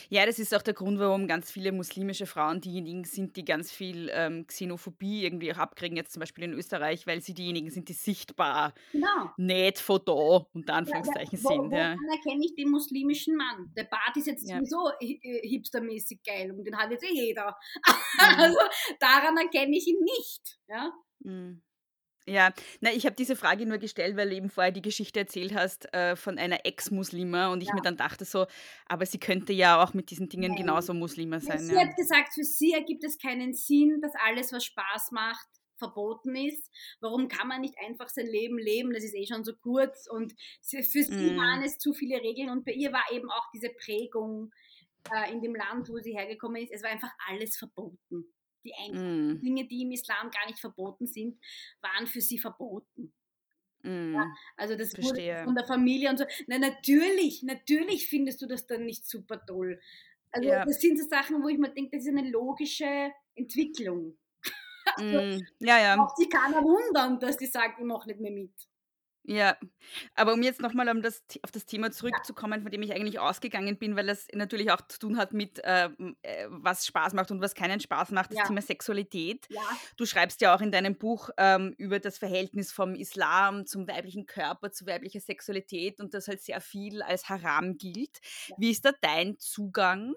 [0.08, 3.72] Ja, das ist auch der Grund, warum ganz viele muslimische Frauen diejenigen sind, die ganz
[3.72, 7.88] viel ähm, Xenophobie irgendwie auch abkriegen, jetzt zum Beispiel in Österreich, weil sie diejenigen sind,
[7.88, 9.30] die sichtbar genau.
[9.36, 11.72] nicht von da, unter Anführungszeichen, ja, ja, wo, sind.
[11.72, 11.94] Ja.
[11.94, 13.72] Dann erkenne ich den muslimischen Mann.
[13.76, 14.56] Der Bart ist jetzt ja.
[14.56, 17.56] sowieso äh, hipstermäßig geil und den hat jetzt eh jeder.
[17.86, 17.94] Mhm.
[18.38, 18.58] also
[19.00, 20.58] daran erkenne ich ihn nicht.
[20.68, 20.92] Ja?
[21.20, 21.62] Mhm.
[22.26, 25.54] Ja, na, ich habe diese Frage nur gestellt, weil du eben vorher die Geschichte erzählt
[25.54, 27.74] hast äh, von einer Ex-Muslima und ich ja.
[27.74, 28.46] mir dann dachte so,
[28.86, 30.62] aber sie könnte ja auch mit diesen Dingen Nein.
[30.62, 31.58] genauso Muslima sein.
[31.58, 31.80] Sie ja.
[31.80, 35.46] hat gesagt, für sie ergibt es keinen Sinn, dass alles, was Spaß macht,
[35.76, 36.70] verboten ist.
[37.00, 38.94] Warum kann man nicht einfach sein Leben leben?
[38.94, 41.36] Das ist eh schon so kurz und für sie mm.
[41.36, 44.50] waren es zu viele Regeln und bei ihr war eben auch diese Prägung
[45.12, 46.72] äh, in dem Land, wo sie hergekommen ist.
[46.72, 48.33] Es war einfach alles verboten.
[48.64, 49.40] Die einfachen mm.
[49.40, 51.38] Dinge, die im Islam gar nicht verboten sind,
[51.80, 53.12] waren für sie verboten.
[53.82, 54.14] Mm.
[54.14, 55.34] Ja, also das Verstehe.
[55.34, 56.24] wurde von der Familie und so.
[56.46, 59.80] Na, natürlich, natürlich findest du das dann nicht super toll.
[60.32, 60.64] Also ja.
[60.64, 64.16] das sind so Sachen, wo ich mir denke, das ist eine logische Entwicklung.
[64.96, 65.42] Also, mm.
[65.60, 65.98] Ja, ja.
[65.98, 68.52] Auch sie kann wundern, dass die sagt, ich mache nicht mehr mit.
[69.26, 69.56] Ja,
[70.14, 73.78] aber um jetzt nochmal um das, auf das Thema zurückzukommen, von dem ich eigentlich ausgegangen
[73.78, 75.88] bin, weil das natürlich auch zu tun hat mit, äh,
[76.20, 78.44] äh, was Spaß macht und was keinen Spaß macht, das ja.
[78.44, 79.46] Thema Sexualität.
[79.48, 79.62] Ja.
[79.96, 84.26] Du schreibst ja auch in deinem Buch ähm, über das Verhältnis vom Islam zum weiblichen
[84.26, 88.20] Körper, zu weiblicher Sexualität und das halt sehr viel als Haram gilt.
[88.48, 88.56] Ja.
[88.58, 90.14] Wie ist da dein Zugang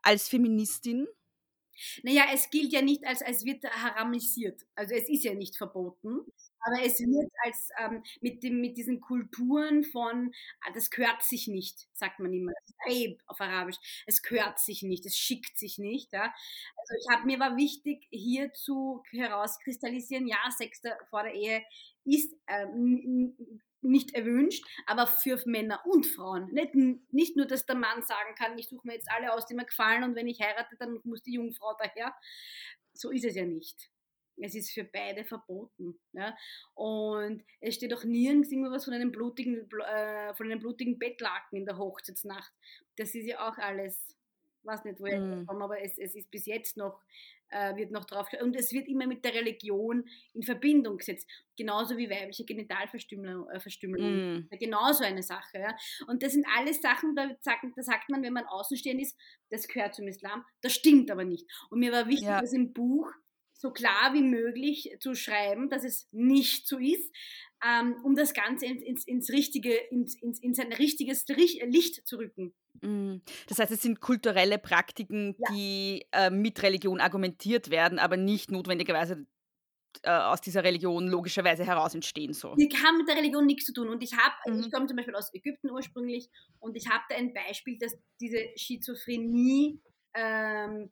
[0.00, 1.06] als Feministin?
[2.02, 4.62] Naja, es gilt ja nicht als, als wird haramisiert.
[4.74, 6.20] Also es ist ja nicht verboten.
[6.60, 11.48] Aber es wird als ähm, mit, dem, mit diesen Kulturen von, ah, das gehört sich
[11.48, 12.52] nicht, sagt man immer.
[12.86, 13.76] Aib auf Arabisch.
[14.06, 16.12] Es gehört sich nicht, es schickt sich nicht.
[16.12, 16.34] Ja?
[16.76, 20.80] Also ich habe mir war wichtig, hier zu herauskristallisieren, ja, Sex
[21.10, 21.62] vor der Ehe
[22.04, 23.36] ist ähm,
[23.80, 26.52] nicht erwünscht, aber für Männer und Frauen.
[26.52, 26.74] Nicht,
[27.12, 29.64] nicht nur, dass der Mann sagen kann, ich suche mir jetzt alle aus, die mir
[29.64, 32.14] gefallen und wenn ich heirate, dann muss die Jungfrau daher.
[32.92, 33.90] So ist es ja nicht.
[34.42, 35.98] Es ist für beide verboten.
[36.12, 36.36] Ja?
[36.74, 41.66] Und es steht auch nirgends irgendwas von einem blutigen, äh, von einem blutigen Bettlaken in
[41.66, 42.52] der Hochzeitsnacht.
[42.96, 44.16] Das ist ja auch alles,
[44.62, 45.46] weiß nicht, woher mm.
[45.46, 47.00] kommt, aber es, es ist bis jetzt noch,
[47.50, 51.28] äh, wird noch drauf, und es wird immer mit der Religion in Verbindung gesetzt.
[51.56, 53.48] Genauso wie weibliche Genitalverstümmelung.
[53.48, 54.40] Äh, Verstümmelung.
[54.40, 54.48] Mm.
[54.58, 55.58] Genauso eine Sache.
[55.58, 55.76] Ja?
[56.06, 59.16] Und das sind alles Sachen, da sagt, da sagt man, wenn man außenstehend ist,
[59.50, 60.44] das gehört zum Islam.
[60.60, 61.46] Das stimmt aber nicht.
[61.70, 62.40] Und mir war wichtig, ja.
[62.40, 63.10] dass im Buch
[63.58, 67.12] so klar wie möglich zu schreiben, dass es nicht so ist,
[67.66, 72.16] ähm, um das Ganze ins, ins, ins richtige, ins, ins, in sein richtiges Licht zu
[72.16, 72.54] rücken.
[72.80, 73.16] Mm.
[73.48, 75.52] Das heißt, es sind kulturelle Praktiken, ja.
[75.52, 79.26] die äh, mit Religion argumentiert werden, aber nicht notwendigerweise
[80.02, 82.32] äh, aus dieser Religion logischerweise heraus entstehen.
[82.32, 82.54] So.
[82.54, 83.88] Die haben mit der Religion nichts zu tun.
[83.88, 84.60] Und ich habe, mhm.
[84.60, 86.30] ich komme zum Beispiel aus Ägypten ursprünglich
[86.60, 89.80] und ich habe da ein Beispiel, dass diese Schizophrenie
[90.14, 90.90] ähm,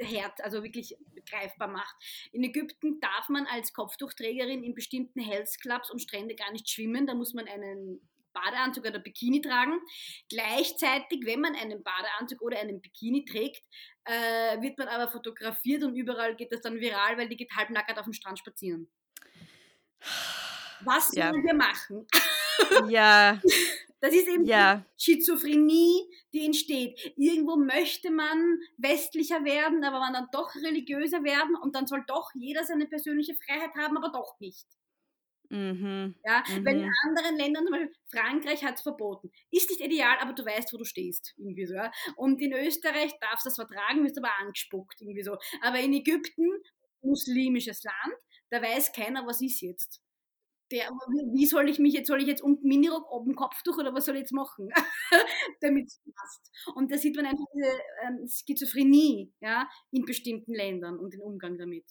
[0.00, 0.96] Herz, also wirklich
[1.28, 1.94] greifbar macht.
[2.32, 7.06] In Ägypten darf man als Kopftuchträgerin in bestimmten Health Clubs und Strände gar nicht schwimmen.
[7.06, 8.00] Da muss man einen
[8.32, 9.80] Badeanzug oder Bikini tragen.
[10.28, 13.62] Gleichzeitig, wenn man einen Badeanzug oder einen Bikini trägt,
[14.04, 17.98] äh, wird man aber fotografiert und überall geht das dann viral, weil die geht halbnackert
[17.98, 18.88] auf dem Strand spazieren.
[20.80, 21.30] Was ja.
[21.30, 22.06] sollen wir machen?
[22.88, 23.40] Ja.
[24.00, 24.84] Das ist eben ja.
[24.96, 27.14] Schizophrenie, die entsteht.
[27.16, 32.30] Irgendwo möchte man westlicher werden, aber man dann doch religiöser werden und dann soll doch
[32.34, 34.68] jeder seine persönliche Freiheit haben, aber doch nicht.
[35.50, 36.14] Mhm.
[36.24, 36.64] Ja, mhm.
[36.64, 39.30] Weil in anderen Ländern, zum Beispiel Frankreich hat es verboten.
[39.50, 41.34] Ist nicht ideal, aber du weißt, wo du stehst.
[41.36, 41.90] Irgendwie so, ja.
[42.16, 45.00] Und in Österreich darfst du das vertragen, wirst aber angespuckt.
[45.00, 45.36] Irgendwie so.
[45.62, 46.46] Aber in Ägypten,
[47.00, 48.14] muslimisches Land,
[48.50, 50.00] da weiß keiner, was ist jetzt.
[50.70, 50.90] Der,
[51.32, 54.16] wie soll ich mich jetzt, soll ich jetzt unten Minirock, oben Kopftuch oder was soll
[54.16, 54.68] ich jetzt machen,
[55.60, 56.50] damit es passt?
[56.74, 57.70] Und da sieht man einfach diese
[58.06, 61.86] ähm, Schizophrenie ja, in bestimmten Ländern und den Umgang damit.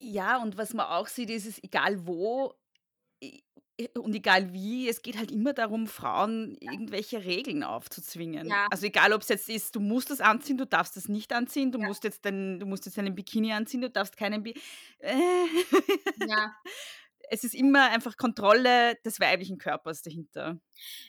[0.00, 2.54] Ja, und was man auch sieht, ist es egal wo
[3.94, 8.48] und egal wie, es geht halt immer darum, Frauen irgendwelche Regeln aufzuzwingen.
[8.48, 8.66] Ja.
[8.70, 11.70] Also egal, ob es jetzt ist, du musst das anziehen, du darfst das nicht anziehen,
[11.70, 11.86] du ja.
[11.86, 14.54] musst jetzt den, du musst jetzt einen Bikini anziehen, du darfst keinen Bi
[14.98, 15.14] äh.
[16.26, 16.54] Ja.
[17.30, 20.58] Es ist immer einfach Kontrolle des weiblichen Körpers dahinter.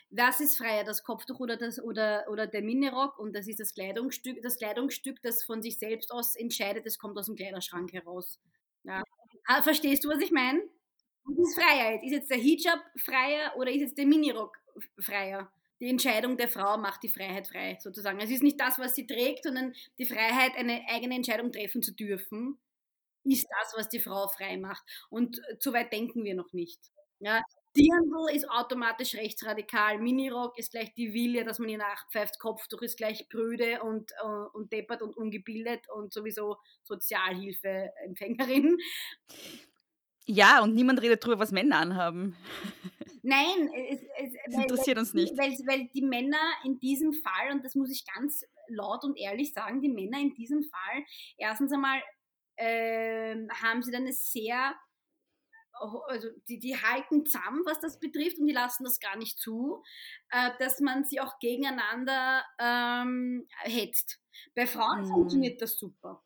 [0.09, 3.73] Das ist freier, das Kopftuch oder, das, oder, oder der Minirock und das ist das
[3.73, 8.37] Kleidungsstück, das Kleidungsstück, das von sich selbst aus entscheidet, das kommt aus dem Kleiderschrank heraus.
[8.83, 9.01] Ja.
[9.45, 10.61] Ah, verstehst du, was ich meine?
[11.25, 12.03] Das ist Freiheit.
[12.03, 14.57] Ist jetzt der Hijab freier oder ist jetzt der Minirock
[14.99, 15.51] freier?
[15.79, 18.19] Die Entscheidung der Frau macht die Freiheit frei, sozusagen.
[18.19, 21.93] Es ist nicht das, was sie trägt, sondern die Freiheit, eine eigene Entscheidung treffen zu
[21.93, 22.59] dürfen,
[23.23, 24.83] ist das, was die Frau frei macht.
[25.09, 26.79] Und zu weit denken wir noch nicht.
[27.19, 27.41] Ja,
[27.77, 32.97] Dirndl ist automatisch rechtsradikal, Minirock ist gleich die Wille, dass man ihr nachpfeift, Kopftuch ist
[32.97, 38.77] gleich brüde und, uh, und deppert und ungebildet und sowieso Sozialhilfeempfängerin.
[40.31, 42.35] Ja, und niemand redet darüber, was Männer anhaben.
[43.23, 45.35] Nein, es, es, das interessiert weil, uns nicht.
[45.35, 49.53] Weil, weil die Männer in diesem Fall, und das muss ich ganz laut und ehrlich
[49.53, 51.03] sagen, die Männer in diesem Fall,
[51.35, 51.99] erstens einmal
[52.57, 54.75] äh, haben sie dann eine sehr
[56.07, 59.81] also die, die halten zusammen, was das betrifft, und die lassen das gar nicht zu,
[60.29, 64.19] äh, dass man sie auch gegeneinander ähm, hetzt.
[64.55, 65.07] Bei Frauen mhm.
[65.07, 66.21] funktioniert das super.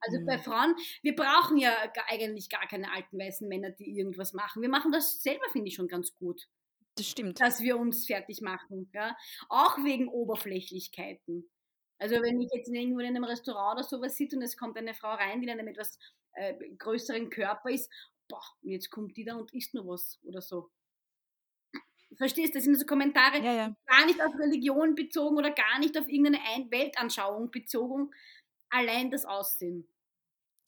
[0.00, 0.26] Also mhm.
[0.26, 1.72] bei Frauen, wir brauchen ja
[2.08, 4.62] eigentlich gar keine alten weißen Männer, die irgendwas machen.
[4.62, 6.48] Wir machen das selber, finde ich, schon ganz gut.
[6.96, 7.40] Das stimmt.
[7.40, 8.90] Dass wir uns fertig machen.
[8.94, 9.16] Ja?
[9.48, 11.48] Auch wegen Oberflächlichkeiten.
[11.98, 14.94] Also wenn ich jetzt irgendwo in einem Restaurant oder sowas sitze und es kommt eine
[14.94, 15.98] Frau rein, die in einem etwas
[16.34, 17.90] äh, größeren Körper ist
[18.28, 20.70] boah, jetzt kommt die da und isst nur was oder so.
[22.16, 22.58] Verstehst du?
[22.58, 23.76] Das sind so Kommentare, ja, ja.
[23.86, 26.38] gar nicht auf Religion bezogen oder gar nicht auf irgendeine
[26.70, 28.10] Weltanschauung bezogen,
[28.70, 29.88] allein das Aussehen.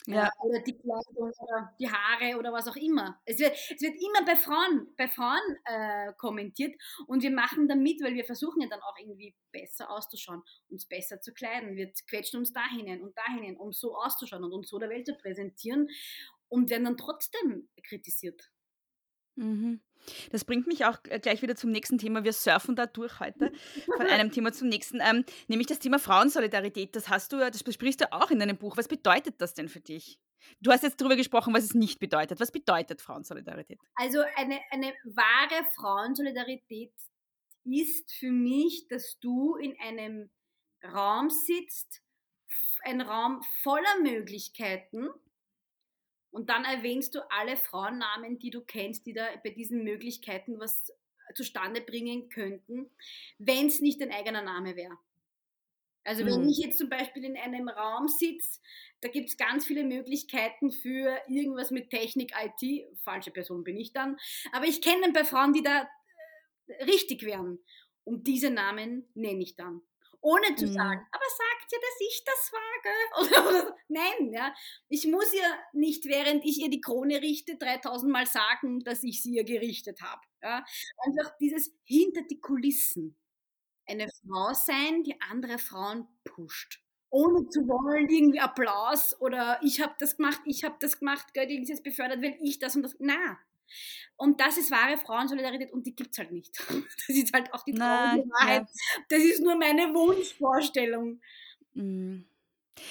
[0.07, 0.30] Ja.
[0.42, 3.20] Oder die Kleidung oder die Haare oder was auch immer.
[3.26, 6.74] Es wird, es wird immer bei Frauen, bei Frauen äh, kommentiert
[7.07, 10.86] und wir machen da mit, weil wir versuchen ja dann auch irgendwie besser auszuschauen, uns
[10.86, 11.76] besser zu kleiden.
[11.76, 15.14] Wir quetschen uns dahin und dahin, um so auszuschauen und uns so der Welt zu
[15.14, 15.88] präsentieren
[16.48, 18.51] und werden dann trotzdem kritisiert.
[19.36, 19.80] Mhm.
[20.32, 22.24] Das bringt mich auch gleich wieder zum nächsten Thema.
[22.24, 23.53] Wir surfen da durch heute
[23.96, 26.96] von einem Thema zum nächsten, ähm, nämlich das Thema Frauensolidarität.
[26.96, 28.76] Das hast du, das besprichst du auch in deinem Buch.
[28.76, 30.18] Was bedeutet das denn für dich?
[30.61, 32.40] Du hast jetzt darüber gesprochen, was es nicht bedeutet.
[32.40, 33.78] Was bedeutet Frauensolidarität?
[33.94, 36.92] Also eine, eine wahre Frauensolidarität
[37.64, 40.30] ist für mich, dass du in einem
[40.84, 42.03] Raum sitzt,
[42.82, 45.09] ein Raum voller Möglichkeiten,
[46.31, 50.93] und dann erwähnst du alle Frauennamen, die du kennst, die da bei diesen Möglichkeiten was
[51.35, 52.91] zustande bringen könnten,
[53.39, 54.97] wenn es nicht dein eigener Name wäre.
[56.05, 56.49] Also wenn mhm.
[56.49, 58.61] ich jetzt zum Beispiel in einem Raum sitze,
[59.01, 63.93] da gibt es ganz viele Möglichkeiten für irgendwas mit Technik, IT, falsche Person bin ich
[63.93, 64.16] dann,
[64.53, 65.89] aber ich kenne ein paar Frauen, die da
[66.66, 67.59] äh, richtig wären.
[68.05, 69.83] Und diese Namen nenne ich dann
[70.20, 70.72] ohne zu mhm.
[70.72, 72.90] sagen, aber sagt ihr, dass ich das wage?
[73.20, 74.54] Oder, oder, nein, ja.
[74.88, 79.22] Ich muss ihr nicht, während ich ihr die Krone richte, 3000 Mal sagen, dass ich
[79.22, 80.20] sie ihr gerichtet habe.
[80.42, 80.64] Ja.
[81.06, 83.16] Einfach dieses hinter die Kulissen.
[83.86, 89.94] Eine Frau sein, die andere Frauen pusht ohne zu wollen, irgendwie Applaus oder ich habe
[89.98, 92.94] das gemacht, ich habe das gemacht, Gott, ist jetzt befördert, wenn ich das und das.
[93.00, 93.36] Na,
[94.16, 96.56] und das ist wahre Frauensolidarität und die gibt es halt nicht.
[97.06, 98.62] Das ist halt auch die traurige Wahrheit.
[98.62, 99.02] Ja.
[99.08, 101.20] Das ist nur meine Wunschvorstellung.
[101.74, 102.26] Mhm.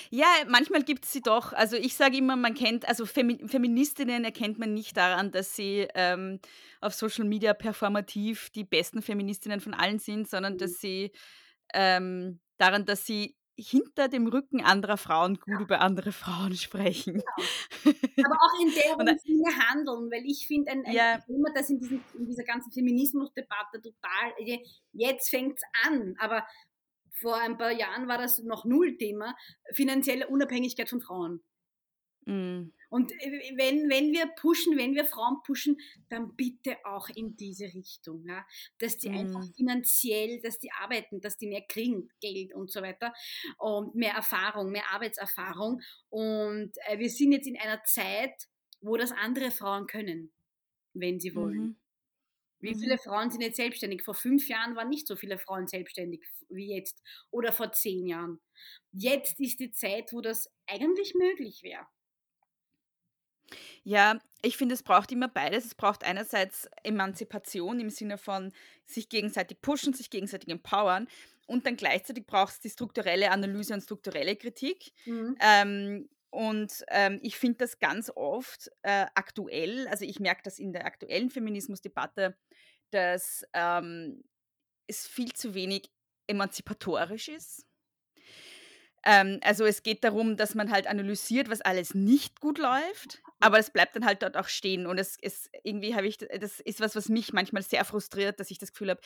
[0.10, 1.54] Ja, manchmal gibt es sie doch.
[1.54, 5.88] Also ich sage immer, man kennt, also Femi Feministinnen erkennt man nicht daran, dass sie
[5.96, 6.40] ähm,
[6.82, 10.78] auf Social Media performativ die besten Feministinnen von allen sind, sondern dass mhm.
[10.78, 11.12] sie
[11.74, 17.22] ähm, daran, dass sie hinter dem Rücken anderer Frauen gut über andere Frauen sprechen.
[17.84, 17.96] Genau.
[18.26, 21.20] Aber auch in deren Sinne handeln, weil ich finde ein, ein Ja.
[21.20, 24.62] Thema, das in, diesem, in dieser ganzen Feminismusdebatte total,
[24.94, 26.46] jetzt fängt es an, aber
[27.14, 29.36] vor ein paar Jahren war das noch null Thema,
[29.74, 31.44] finanzielle Unabhängigkeit von Frauen.
[32.26, 32.72] Mm.
[32.90, 35.78] Und äh, wenn, wenn wir pushen, wenn wir Frauen pushen,
[36.10, 38.26] dann bitte auch in diese Richtung.
[38.28, 38.46] Ja?
[38.80, 39.54] Dass die einfach Mhm.
[39.56, 43.14] finanziell, dass die arbeiten, dass die mehr kriegen, Geld und so weiter.
[43.58, 45.82] Und mehr Erfahrung, mehr Arbeitserfahrung.
[46.10, 48.48] Und äh, wir sind jetzt in einer Zeit,
[48.82, 50.32] wo das andere Frauen können,
[50.94, 51.70] wenn sie wollen.
[51.70, 51.76] Mhm.
[52.62, 52.80] Wie Mhm.
[52.80, 54.04] viele Frauen sind jetzt selbstständig?
[54.04, 58.40] Vor fünf Jahren waren nicht so viele Frauen selbstständig wie jetzt oder vor zehn Jahren.
[58.92, 61.86] Jetzt ist die Zeit, wo das eigentlich möglich wäre.
[63.84, 65.66] Ja, ich finde, es braucht immer beides.
[65.66, 68.52] Es braucht einerseits Emanzipation im Sinne von
[68.86, 71.08] sich gegenseitig pushen, sich gegenseitig empowern
[71.50, 74.92] und dann gleichzeitig braucht es die strukturelle Analyse und strukturelle Kritik.
[75.06, 75.36] Mhm.
[75.42, 80.74] Ähm, und ähm, ich finde das ganz oft äh, aktuell, also ich merke das in
[80.74, 82.38] der aktuellen Feminismusdebatte,
[82.92, 84.24] dass ähm,
[84.86, 85.90] es viel zu wenig
[86.28, 87.66] emanzipatorisch ist.
[89.06, 93.60] Ähm, also es geht darum, dass man halt analysiert, was alles nicht gut läuft, aber
[93.60, 94.86] es bleibt dann halt dort auch stehen.
[94.88, 98.52] Und es ist irgendwie habe ich, das ist was, was mich manchmal sehr frustriert, dass
[98.52, 99.02] ich das Gefühl habe,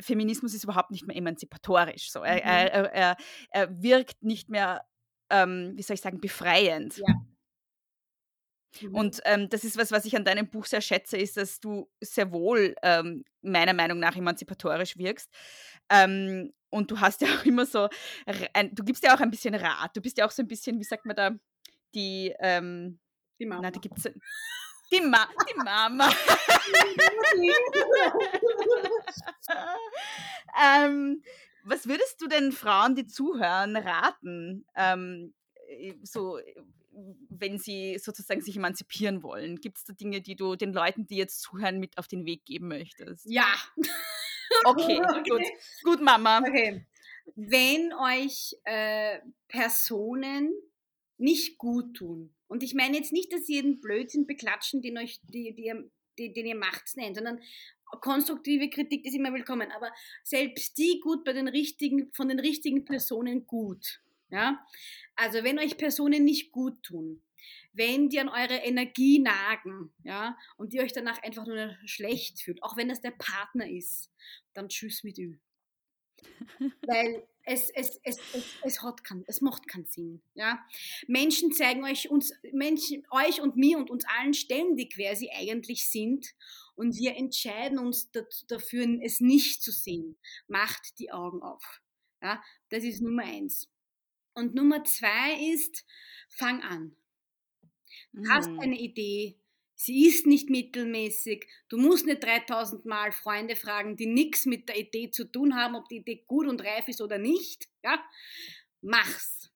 [0.00, 2.10] Feminismus ist überhaupt nicht mehr emanzipatorisch.
[2.10, 2.20] So.
[2.20, 2.40] Er, Mhm.
[2.42, 3.16] er, er,
[3.50, 4.84] er, wirkt nicht mehr,
[5.30, 6.96] ähm, wie soll ich sagen, befreiend.
[6.96, 7.14] Ja.
[8.80, 8.94] Mhm.
[8.94, 11.88] Und ähm, das ist was, was ich an deinem Buch sehr schätze, ist, dass du
[12.00, 15.30] sehr wohl ähm, meiner Meinung nach emanzipatorisch wirkst.
[15.90, 17.88] Ähm, und du hast ja auch immer so,
[18.52, 19.96] ein, du gibst ja auch ein bisschen Rat.
[19.96, 21.30] Du bist ja auch so ein bisschen, wie sagt man da,
[21.94, 22.98] die, ähm,
[23.38, 23.62] die Mama.
[23.62, 24.02] na, die gibt's,
[24.92, 26.10] die, Ma die Mama.
[30.60, 31.22] ähm,
[31.62, 35.32] was würdest du denn Frauen, die zuhören, raten, ähm,
[35.68, 36.54] äh, so, äh,
[37.28, 39.60] wenn sie sozusagen sich emanzipieren wollen?
[39.60, 42.44] Gibt es da Dinge, die du den Leuten, die jetzt zuhören, mit auf den Weg
[42.44, 43.26] geben möchtest?
[43.26, 43.46] ja.
[44.64, 45.42] Okay, gut.
[45.82, 46.40] Gut, Mama.
[46.40, 46.86] Okay.
[47.36, 50.52] Wenn euch äh, Personen
[51.18, 55.20] nicht gut tun, und ich meine jetzt nicht, dass ihr jeden Blödsinn beklatschen, den, euch,
[55.22, 57.40] die, die, ihr- die, den ihr macht, nennt, sondern
[58.00, 59.90] konstruktive Kritik ist immer willkommen, aber
[60.22, 64.00] selbst die gut bei den richtigen, von den richtigen Personen gut.
[64.30, 64.64] Ja?
[65.16, 67.22] Also wenn euch Personen nicht gut tun,
[67.72, 72.62] wenn die an eure Energie nagen, ja, und ihr euch danach einfach nur schlecht fühlt,
[72.62, 74.10] auch wenn das der Partner ist,
[74.52, 75.38] dann tschüss mit ü.
[76.82, 80.22] Weil es, es, es, es, es, hat kein, es macht keinen Sinn.
[80.34, 80.64] Ja?
[81.06, 85.88] Menschen zeigen euch, uns, Menschen, euch und mir und uns allen ständig, wer sie eigentlich
[85.88, 86.34] sind.
[86.74, 88.10] Und wir entscheiden uns
[88.48, 90.16] dafür, es nicht zu sehen.
[90.48, 91.82] Macht die Augen auf.
[92.22, 92.42] Ja?
[92.70, 93.68] Das ist Nummer eins.
[94.32, 95.84] Und Nummer zwei ist,
[96.28, 96.96] fang an.
[98.14, 98.62] Du hast Mhm.
[98.62, 99.38] eine Idee,
[99.74, 104.78] sie ist nicht mittelmäßig, du musst nicht 3000 Mal Freunde fragen, die nichts mit der
[104.78, 107.68] Idee zu tun haben, ob die Idee gut und reif ist oder nicht.
[107.84, 108.04] Ja?
[108.80, 109.50] Mach's.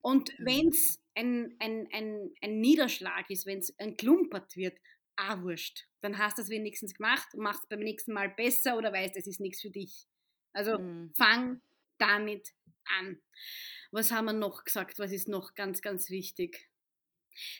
[0.00, 0.44] Und Mhm.
[0.44, 4.78] wenn es ein, ein, ein, ein Niederschlag ist, wenn es ein Klumpert wird,
[5.16, 5.88] ah, wurscht.
[6.00, 9.16] Dann hast du es wenigstens gemacht und machst es beim nächsten Mal besser oder weißt,
[9.16, 10.06] es ist nichts für dich.
[10.52, 11.12] Also Mhm.
[11.16, 11.60] fang
[11.98, 12.50] damit
[13.00, 13.20] an.
[13.90, 14.98] Was haben wir noch gesagt?
[14.98, 16.70] Was ist noch ganz, ganz wichtig?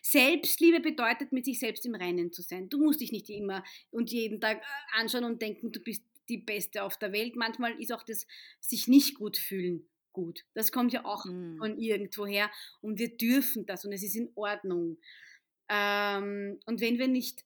[0.03, 2.69] Selbstliebe bedeutet, mit sich selbst im Reinen zu sein.
[2.69, 6.39] Du musst dich nicht immer und jeden Tag äh, anschauen und denken, du bist die
[6.39, 7.37] Beste auf der Welt.
[7.37, 8.27] Manchmal ist auch das
[8.61, 10.45] sich nicht gut fühlen gut.
[10.55, 11.59] Das kommt ja auch Mhm.
[11.59, 12.51] von irgendwoher
[12.81, 14.99] und wir dürfen das und es ist in Ordnung.
[15.69, 17.45] Ähm, und wenn wir nicht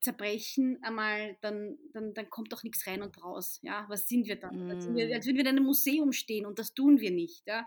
[0.00, 3.58] zerbrechen einmal, dann, dann, dann kommt doch nichts rein und raus.
[3.62, 4.70] Ja, was sind wir dann?
[4.70, 5.12] Als, sind wir, Mm.
[5.12, 7.46] als würden wir in einem Museum stehen und das tun wir nicht.
[7.46, 7.66] Ja?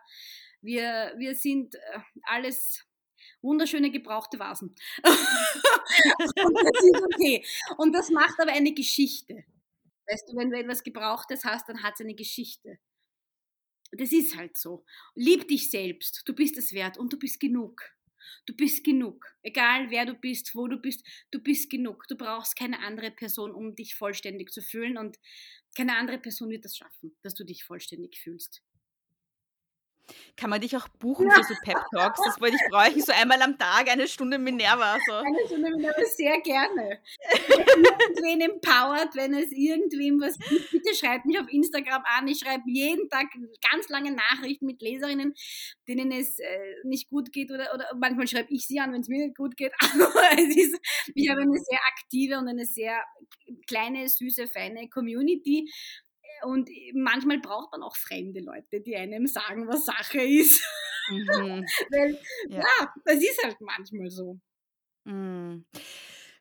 [0.62, 2.86] Wir, wir sind äh, alles
[3.42, 4.76] wunderschöne gebrauchte Vasen.
[5.04, 7.46] und das ist okay.
[7.78, 9.44] Und das macht aber eine Geschichte.
[10.10, 12.80] Weißt du, wenn du etwas Gebrauchtes hast, dann hat es eine Geschichte.
[13.92, 14.86] Das ist halt so.
[15.16, 16.24] Lieb dich selbst.
[16.26, 17.82] Du bist es wert und du bist genug.
[18.46, 19.26] Du bist genug.
[19.42, 22.06] Egal wer du bist, wo du bist, du bist genug.
[22.08, 25.18] Du brauchst keine andere Person, um dich vollständig zu fühlen und
[25.76, 28.64] keine andere Person wird das schaffen, dass du dich vollständig fühlst.
[30.36, 32.22] Kann man dich auch buchen für so Pep Talks?
[32.24, 34.98] Das wollte ich bräuchten, so einmal am Tag, eine Stunde Minerva.
[35.08, 35.14] So.
[35.14, 37.00] Eine Stunde aber sehr gerne.
[37.48, 42.28] Wenn irgendwen empowert, wenn es irgendwem was gibt, bitte schreibt mich auf Instagram an.
[42.28, 43.28] Ich schreibe jeden Tag
[43.72, 45.34] ganz lange Nachrichten mit Leserinnen,
[45.88, 49.08] denen es äh, nicht gut geht oder, oder manchmal schreibe ich sie an, wenn es
[49.08, 49.74] mir nicht gut geht.
[50.58, 50.80] Ist,
[51.14, 53.04] ich habe eine sehr aktive und eine sehr
[53.68, 55.70] kleine, süße, feine Community.
[56.44, 60.64] Und manchmal braucht man auch fremde Leute, die einem sagen, was Sache ist.
[61.10, 61.66] Mhm.
[61.92, 62.20] Weil,
[62.50, 62.60] ja.
[62.60, 62.94] ja.
[63.06, 64.40] das ist halt manchmal so.
[65.06, 65.66] Mhm.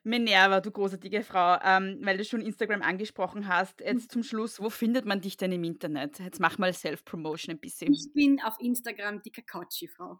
[0.03, 4.09] Minerva, du großartige Frau, ähm, weil du schon Instagram angesprochen hast, jetzt mhm.
[4.09, 6.19] zum Schluss, wo findet man dich denn im Internet?
[6.19, 7.91] Jetzt mach mal Self-Promotion ein bisschen.
[7.91, 10.19] Ich bin auf Instagram die Kakaochi-Frau.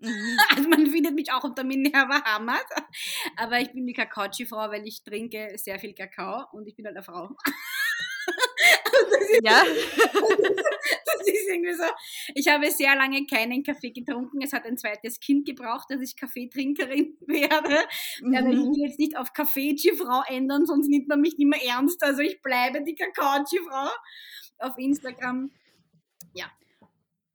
[0.00, 0.38] Mhm.
[0.56, 2.66] Also man findet mich auch unter Minerva Hamad,
[3.36, 6.96] aber ich bin die Kakaochi-Frau, weil ich trinke sehr viel Kakao und ich bin halt
[6.96, 7.36] eine Frau.
[9.42, 9.62] Ja.
[11.04, 11.84] das ist irgendwie so.
[12.34, 14.42] Ich habe sehr lange keinen Kaffee getrunken.
[14.42, 17.84] Es hat ein zweites Kind gebraucht, dass ich Kaffeetrinkerin werde.
[18.20, 18.36] Mhm.
[18.36, 22.02] Aber ich will jetzt nicht auf Kaffeetschi-Frau ändern, sonst nimmt man mich nicht mehr ernst.
[22.02, 23.88] Also ich bleibe die Kakaotschi-Frau
[24.58, 25.50] auf Instagram.
[26.32, 26.46] Ja.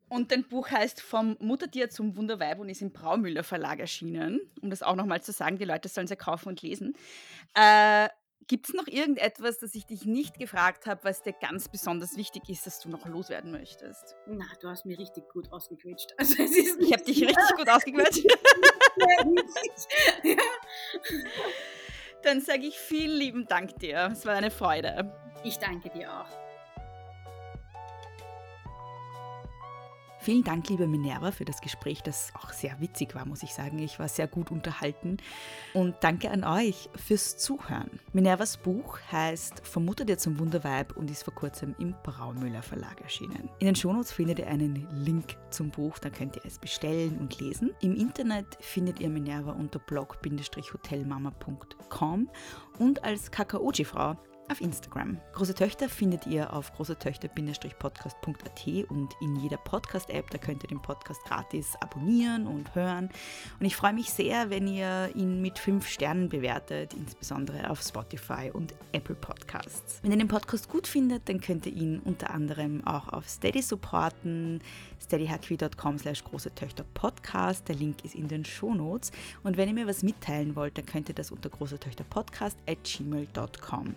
[0.09, 4.41] Und dein Buch heißt Vom Muttertier zum Wunderweib und ist im Braumüller Verlag erschienen.
[4.61, 6.95] Um das auch nochmal zu sagen, die Leute sollen es ja kaufen und lesen.
[7.53, 8.09] Äh,
[8.47, 12.49] Gibt es noch irgendetwas, das ich dich nicht gefragt habe, was dir ganz besonders wichtig
[12.49, 14.15] ist, dass du noch loswerden möchtest?
[14.25, 16.13] Na, du hast mir richtig gut ausgequetscht.
[16.17, 18.25] Also ich habe dich richtig gut ausgequetscht.
[20.23, 20.35] ja.
[22.23, 24.09] Dann sage ich vielen lieben Dank dir.
[24.11, 25.13] Es war eine Freude.
[25.43, 26.48] Ich danke dir auch.
[30.29, 33.79] Vielen Dank, liebe Minerva, für das Gespräch, das auch sehr witzig war, muss ich sagen.
[33.79, 35.17] Ich war sehr gut unterhalten.
[35.73, 37.99] Und danke an euch fürs Zuhören.
[38.13, 43.49] Minervas Buch heißt Vermutet ihr zum Wunderweib und ist vor kurzem im Braumüller Verlag erschienen.
[43.57, 47.39] In den Shownotes findet ihr einen Link zum Buch, da könnt ihr es bestellen und
[47.39, 47.71] lesen.
[47.81, 52.29] Im Internet findet ihr Minerva unter blog-hotelmama.com
[52.77, 54.15] und als Kakaoji-Frau
[54.51, 55.17] auf Instagram.
[55.33, 60.29] Große Töchter findet ihr auf großetöchter-podcast.at und in jeder Podcast-App.
[60.29, 63.09] Da könnt ihr den Podcast gratis abonnieren und hören.
[63.59, 68.51] Und ich freue mich sehr, wenn ihr ihn mit fünf Sternen bewertet, insbesondere auf Spotify
[68.51, 69.99] und Apple Podcasts.
[70.01, 73.61] Wenn ihr den Podcast gut findet, dann könnt ihr ihn unter anderem auch auf Steady
[73.61, 74.61] supporten,
[75.01, 77.67] steadyhq.com slash große Töchter Podcast.
[77.67, 79.11] Der Link ist in den Shownotes.
[79.43, 82.57] Und wenn ihr mir was mitteilen wollt, dann könnt ihr das unter große Töchter Podcast
[82.67, 83.95] at gmail.com.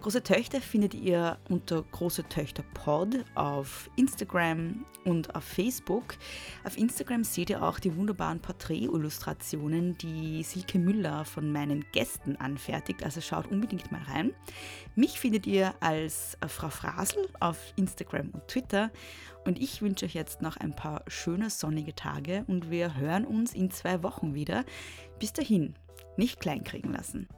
[0.00, 6.14] Große Töchter findet ihr unter Große Töchter Pod auf Instagram und auf Facebook.
[6.64, 13.02] Auf Instagram seht ihr auch die wunderbaren Porträtillustrationen, die Silke Müller von meinen Gästen anfertigt.
[13.02, 14.32] Also schaut unbedingt mal rein.
[14.94, 18.90] Mich findet ihr als Frau Frasel auf Instagram und Twitter.
[19.44, 23.54] Und ich wünsche euch jetzt noch ein paar schöne sonnige Tage und wir hören uns
[23.54, 24.64] in zwei Wochen wieder.
[25.18, 25.74] Bis dahin,
[26.16, 27.28] nicht kleinkriegen lassen.